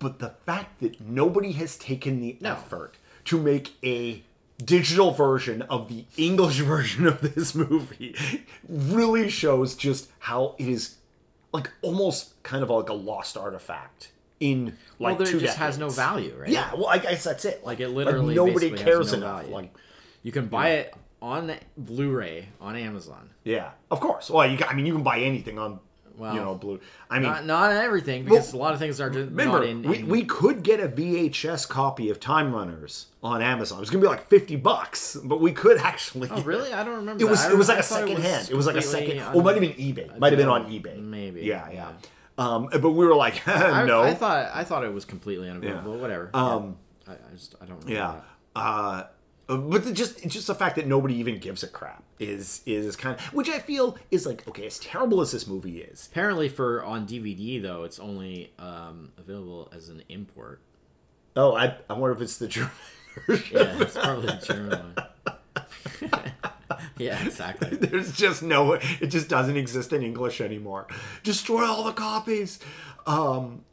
[0.00, 2.52] But the fact that nobody has taken the No.
[2.52, 2.94] effort
[3.26, 4.22] to make a
[4.58, 8.14] digital version of the English version of this movie
[8.68, 10.96] really shows just how it is
[11.52, 15.78] like almost kind of like a lost artifact in Well, like there two just has
[15.78, 16.50] no value, right?
[16.50, 17.64] Yeah, well, I guess that's it.
[17.64, 19.40] Like it literally nobody cares no enough.
[19.40, 19.54] value.
[19.54, 19.74] Like,
[20.22, 23.30] You can buy it on Blu-ray on Amazon.
[23.44, 24.30] yeah, of course.
[24.30, 25.80] Well, you, can, I mean, you can buy anything on,
[26.18, 26.80] Well, you know, blue.
[27.08, 29.82] I mean, Not not everything because a lot of things are just remember, not in.
[29.82, 33.78] we, in- we could get a VHS copy of Time Runners on Amazon.
[33.78, 36.28] It was gonna be like fifty bucks, but we could actually.
[36.30, 36.72] Oh, really?
[36.72, 37.22] I don't remember.
[37.24, 38.48] It was I it was don't- like a second hand.
[38.50, 39.18] It was like a second.
[39.18, 40.18] Well, it might have been eBay.
[40.18, 41.00] Might have been on eBay.
[41.00, 41.74] Maybe, Yeah, yeah.
[41.74, 41.92] yeah.
[42.36, 44.02] Um, but we were like, no.
[44.02, 45.94] I thought I thought it was completely unavailable.
[45.96, 46.00] Yeah.
[46.00, 46.30] Whatever.
[46.34, 47.78] Um, I, I just I don't.
[47.84, 48.20] Remember Yeah.
[48.54, 49.04] Uh,
[49.56, 53.18] but the, just just the fact that nobody even gives a crap is is kind
[53.18, 56.84] of which I feel is like okay as terrible as this movie is Apparently, for
[56.84, 60.60] on DVD though, it's only um, available as an import.
[61.36, 62.70] oh I I wonder if it's the German
[63.26, 64.94] version Yeah, it's probably the German one.
[66.98, 67.76] yeah, exactly.
[67.76, 70.86] there's just no it just doesn't exist in English anymore
[71.22, 72.58] destroy all the copies
[73.06, 73.64] um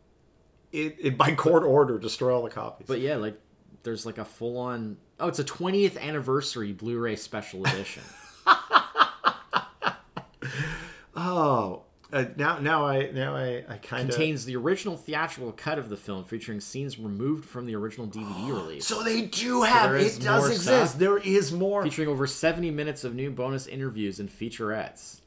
[0.72, 3.40] it, it by court order destroy all the copies But yeah, like
[3.84, 4.98] there's like a full on.
[5.20, 8.04] Oh, it's a 20th anniversary Blu-ray special edition.
[11.16, 11.84] oh
[12.16, 15.90] uh, now now I now I I kind of Contains the original theatrical cut of
[15.90, 18.86] the film, featuring scenes removed from the original DVD release.
[18.86, 21.00] so they do have there is it does exist stuff.
[21.00, 25.22] there is more featuring over 70 minutes of new bonus interviews and featurettes.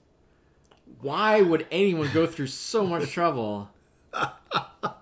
[1.00, 3.68] Why would anyone go through so much trouble?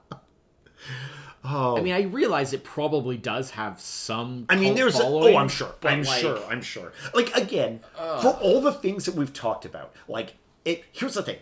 [1.49, 4.47] oh I mean, I realize it probably does have some.
[4.49, 4.99] I mean, there's.
[4.99, 5.75] A, oh, I'm sure.
[5.83, 6.41] I'm like, sure.
[6.49, 6.93] I'm sure.
[7.15, 10.35] Like again, for all the things that we've talked about, like
[10.65, 10.85] it.
[10.93, 11.39] Here's the thing: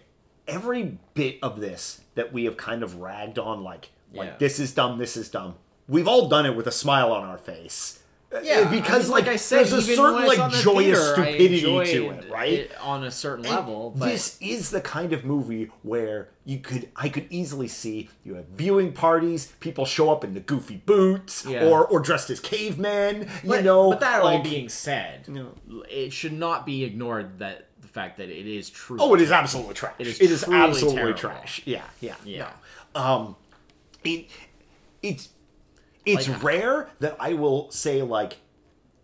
[0.46, 4.36] every bit of this that we have kind of ragged on, like, like Yeah.
[4.38, 5.56] this is dumb, this is dumb.
[5.88, 8.00] We've all done it with a smile on our face.
[8.42, 10.62] Yeah, because I mean, like, I said, there's a certain when it's on like the
[10.62, 11.60] joyous theater, stupidity
[11.92, 12.52] to it, right?
[12.52, 16.88] it on a certain level, but this is the kind of movie where you could
[16.96, 21.44] I could easily see you have viewing parties, people show up in the goofy boots
[21.46, 21.66] Yeah.
[21.66, 23.90] or or dressed as cavemen, you know.
[23.90, 25.28] But that all being said,
[25.88, 28.98] it should not be ignored that the fact that it is true.
[29.00, 29.94] Oh, it is absolutely trash.
[29.98, 31.18] It is absolutely terrible.
[31.18, 31.62] trash.
[31.64, 32.50] Yeah, yeah, Yeah.
[32.94, 33.00] No.
[33.00, 33.36] Um,
[34.04, 34.26] it,
[35.02, 35.28] it's
[36.04, 38.38] it's Like- uh, rare that I will say like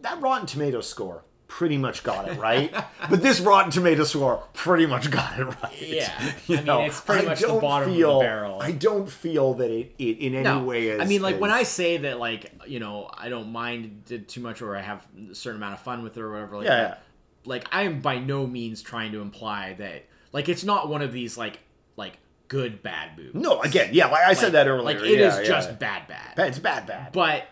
[0.01, 2.72] that Rotten Tomato score pretty much got it right,
[3.11, 5.82] but this Rotten Tomato score pretty much got it right.
[5.82, 6.32] Yeah.
[6.46, 8.62] You I mean, it's pretty I much the bottom of the feel, barrel.
[8.62, 11.01] I don't feel that it, it in any no, way is.
[11.01, 14.40] I mean, like when I say that, like you know, I don't mind it too
[14.40, 16.57] much, or I have a certain amount of fun with it, or whatever.
[16.59, 16.94] Like Yeah, yeah.
[17.44, 21.12] Like I am by no means trying to imply that, like, it's not one of
[21.12, 21.59] these like
[21.96, 22.18] like
[22.51, 23.32] good bad movies.
[23.34, 24.82] no, again, yeah, like I said that earlier.
[24.82, 25.46] Like it is yeah, yeah.
[25.46, 26.34] just bad bad.
[26.34, 27.12] Bad- It's bad, bad.
[27.12, 27.44] But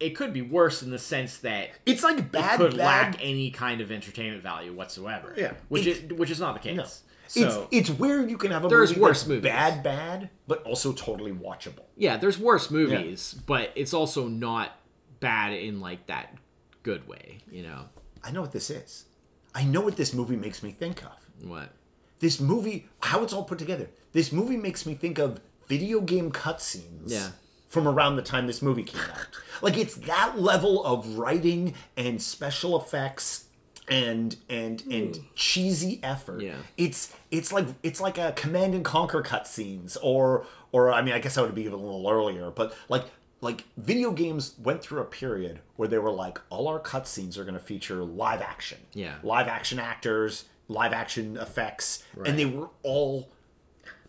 [0.00, 3.14] it could be worse in the sense that it's like it bad, could bad.
[3.14, 5.32] lack any kind of entertainment value whatsoever.
[5.36, 5.52] Yeah.
[5.68, 6.76] which It's- is which is not the case.
[6.76, 6.84] No.
[7.26, 9.44] So it's it's where you can have a There's movie worse that's movies.
[9.44, 11.84] bad, bad, but also totally watchable.
[11.96, 14.72] yeah, there's worse movies, but it's also not
[15.20, 16.34] bad in like that
[16.82, 17.38] good way.
[17.50, 17.88] You know
[18.22, 19.06] I know what this is.
[19.54, 21.12] I know what this movie makes me think of.
[21.48, 21.70] what?
[22.18, 23.88] This movie, how it's all put together.
[24.14, 27.10] This movie makes me think of video game cutscenes.
[27.10, 27.30] Yeah.
[27.68, 29.26] From around the time this movie came out.
[29.60, 33.46] Like it's that level of writing and special effects
[33.88, 35.22] and and and hmm.
[35.34, 36.40] cheesy effort.
[36.40, 36.56] Yeah.
[36.76, 41.18] It's it's like it's like a command and conquer cutscenes or or I mean I
[41.18, 43.06] guess I would be even a little earlier, but like
[43.40, 47.42] like video games went through a period where they were like all our cutscenes are
[47.42, 48.78] going to feature live action.
[48.92, 49.16] Yeah.
[49.24, 53.28] Live action actors, live action effects, and they were all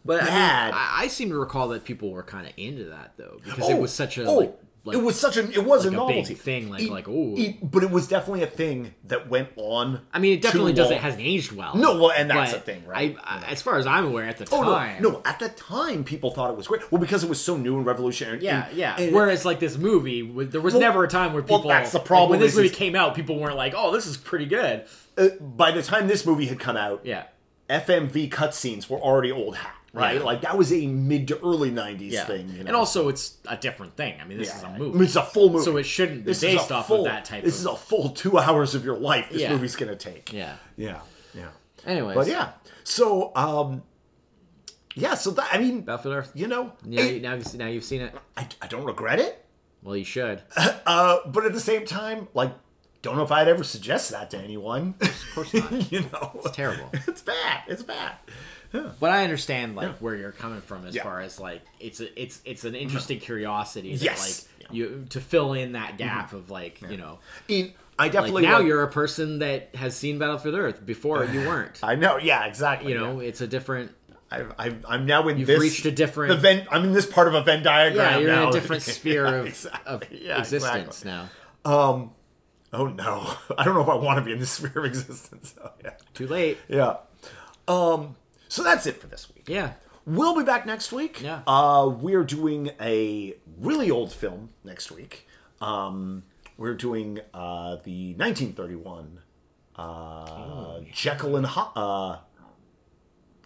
[0.05, 3.13] But I, mean, I, I seem to recall that people were kind of into that
[3.17, 5.65] though because Oh, it was such a oh, like, like it was such a it
[5.65, 7.33] was like a a big novelty thing, like- It- like, ooh.
[7.35, 10.01] it- but it was definitely a thing that went on.
[10.13, 11.75] I mean, it definitely doesn't hasn't aged well.
[11.75, 13.17] No, well, and that's the thing, right?
[13.23, 15.21] I, as far as I'm aware, at the Oh time, no, no!
[15.25, 16.91] At the time, people thought it was great.
[16.91, 18.43] Well, because it was so new and revolutionary.
[18.43, 18.95] Yeah, and- yeah.
[18.99, 21.69] and- Whereas like this movie, there was Well- never a time where well, people.
[21.71, 24.05] that's the like, problem when this movie is- came out, people weren't like, "Oh, this
[24.05, 24.83] is pretty good."
[25.17, 27.23] uh, by the time this movie had come out, Yeah,
[27.69, 30.15] FMV cutscenes were already old hat, right?
[30.17, 30.23] Yeah.
[30.23, 32.25] Like that was a mid to early '90s yeah.
[32.25, 32.49] thing.
[32.49, 32.67] You know?
[32.67, 34.19] And also, it's a different thing.
[34.21, 34.57] I mean, this Yeah.
[34.57, 36.71] is a I movie, mean, it's a full movie, so it shouldn't be This based
[36.71, 37.43] off full- of that type.
[37.43, 37.59] This of...
[37.61, 39.29] is a full two hours of your life.
[39.31, 40.31] This movie's gonna take.
[40.33, 40.55] yeah.
[40.77, 40.99] yeah,
[41.33, 41.49] yeah.
[41.85, 42.51] Anyways, But yeah,
[42.83, 43.83] so um,
[44.95, 46.31] yeah, so that I mean, Battlefield Earth.
[46.35, 48.13] you know, Yeah, it- now you've, now you've seen it.
[48.37, 49.45] I, I don't regret it.
[49.83, 50.41] Well, you should.
[50.87, 52.53] Uh, but at the same time, like,
[53.01, 54.93] don't know if I'd ever suggest that to anyone.
[55.01, 55.91] Of course not.
[55.91, 56.89] you know, it's terrible.
[57.07, 57.63] It's bad.
[57.67, 58.13] It's bad.
[58.99, 61.03] But I understand like where you're coming from as Yeah.
[61.03, 64.47] far as like it's a, it's it's an interesting curiosity that Yes.
[64.59, 68.43] like you to fill in that gap of like you know In, I like definitely
[68.43, 71.79] now like- you're a person that has seen Battlefield Earth before you weren't.
[71.83, 72.17] I know.
[72.17, 72.91] Yeah, exactly.
[72.91, 73.27] you know, yeah.
[73.29, 73.91] it's a different
[74.31, 76.67] I've, I've, I'm now in You've this reached a different- the Venn.
[76.71, 78.13] I'm in this part of a Venn diagram.
[78.13, 79.91] Yeah, you're in a different sphere Yeah, of, exactly.
[79.93, 81.11] of Yeah, existence exactly.
[81.11, 81.29] now.
[82.73, 85.53] Oh no, I don't know if I want to be in this sphere of existence.
[85.55, 86.57] So, yeah, Too late.
[86.67, 86.97] yeah.
[87.67, 88.15] Um,
[88.55, 89.45] so that's it for this week.
[89.47, 89.73] Yeah.
[90.05, 91.21] We'll be back next week.
[91.21, 91.41] Yeah.
[91.47, 95.27] Uh, we're doing a really old film next week.
[95.59, 96.23] Um,
[96.57, 99.19] we're doing uh, the 1931
[99.75, 101.67] uh, Jekyll and Hyde.
[101.75, 102.17] Uh,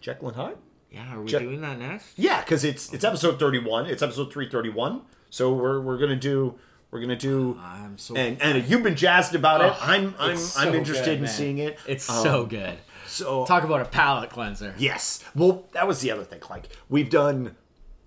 [0.00, 0.56] Jekyll and Hyde.
[0.90, 2.18] Yeah, are we Je- doing that next?
[2.18, 3.86] Yeah, because it's it's episode 31.
[3.86, 5.02] It's episode 331.
[5.30, 6.56] So we're we're gonna do
[6.90, 7.58] we're gonna do.
[7.62, 9.72] I'm so and and you've been jazzed about it.
[9.72, 11.78] Oh, I'm I'm it's I'm interested good, in seeing it.
[11.86, 12.76] It's Um, so good.
[13.10, 14.74] So Talk about a palate cleanser.
[14.78, 15.22] Yes.
[15.34, 16.40] Well, that was the other thing.
[16.48, 17.56] Like we've done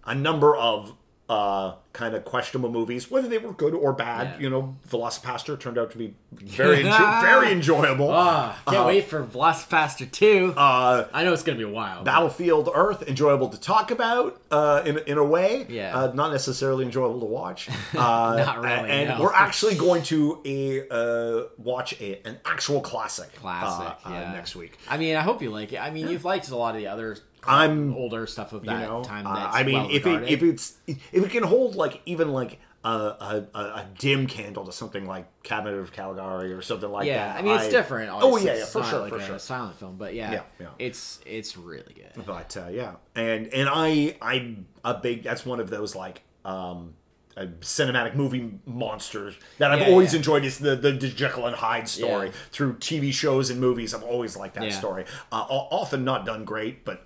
[0.05, 0.93] a number of
[1.29, 4.35] uh kind of questionable movies, whether they were good or bad.
[4.35, 4.39] Yeah.
[4.41, 8.09] You know, Velocipastor turned out to be very enjo- very enjoyable.
[8.11, 10.55] Ah, can't wait for Velocipastor 2.
[10.57, 11.97] Uh, I know it's going to be a while.
[11.97, 15.65] but- Battlefield Earth, enjoyable to talk about uh, in in a way.
[15.69, 15.95] Yeah.
[15.95, 17.69] Uh, not necessarily enjoyable to watch.
[17.95, 19.21] Uh, Not really, And no.
[19.21, 23.33] we're actually going to a uh, watch a, an actual classic.
[23.35, 24.31] Classic, uh, uh, yeah.
[24.33, 24.77] next week.
[24.89, 25.77] I mean, I hope you like it.
[25.79, 27.17] I mean, you've liked a lot of the other
[27.47, 29.25] I'm older stuff of you that know time.
[29.27, 32.59] uh, i mean well if it if it's if it can hold like even like
[32.85, 37.27] a, a, a dim candle to something like cabinet of caligari or something like yeah,
[37.27, 38.09] that I mean, it's different.
[38.09, 38.47] oh obviously.
[38.47, 40.41] yeah yeah It's for not sure like for a sure silent film, but yeah, Yeah,
[40.59, 40.67] yeah.
[40.79, 42.25] it's it's really good.
[42.25, 46.93] but uh, yeah and and i i'm a big that's one of those like um
[47.37, 50.17] uh, cinematic movie monsters that I've Yeah, always yeah.
[50.17, 52.33] enjoyed is the, the Jekyll and Hyde story Yeah.
[52.51, 53.95] through TV shows and movies.
[53.95, 54.77] I've always liked that Yeah.
[54.77, 55.05] story.
[55.31, 57.05] Uh, often not done great, but i-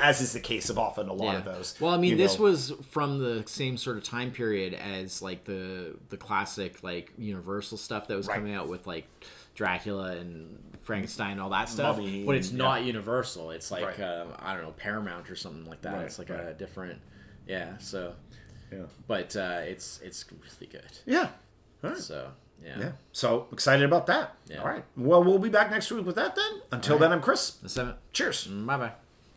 [0.00, 1.74] as is the case of often a lot of those.
[1.80, 2.44] Well, I mean, this know.
[2.44, 7.78] was from the same sort of time period as like the the classic like Universal
[7.78, 8.36] stuff that was Right.
[8.36, 9.06] coming out with like
[9.54, 11.96] Dracula and Frankenstein and all that stuff.
[11.96, 12.58] Mummy, but it's yeah.
[12.58, 13.50] not Universal.
[13.50, 14.00] It's like Right.
[14.00, 15.94] um, I don't know Paramount or something like that.
[15.94, 16.46] Right, it's like right.
[16.46, 17.00] a different,
[17.46, 17.76] yeah.
[17.78, 18.14] So,
[18.72, 18.84] yeah.
[19.08, 20.98] but uh, it's it's really good.
[21.06, 21.30] Yeah.
[21.82, 21.98] All right.
[21.98, 22.30] So
[22.62, 22.92] yeah, Yeah.
[23.12, 24.34] So excited about that.
[24.46, 24.60] Yeah.
[24.60, 24.84] All right.
[24.96, 26.62] Well, we'll be back next week with that then.
[26.72, 27.50] Until then, I'm Chris.
[27.50, 27.96] the seventh.
[28.12, 28.46] Cheers.
[28.46, 28.92] Bye bye.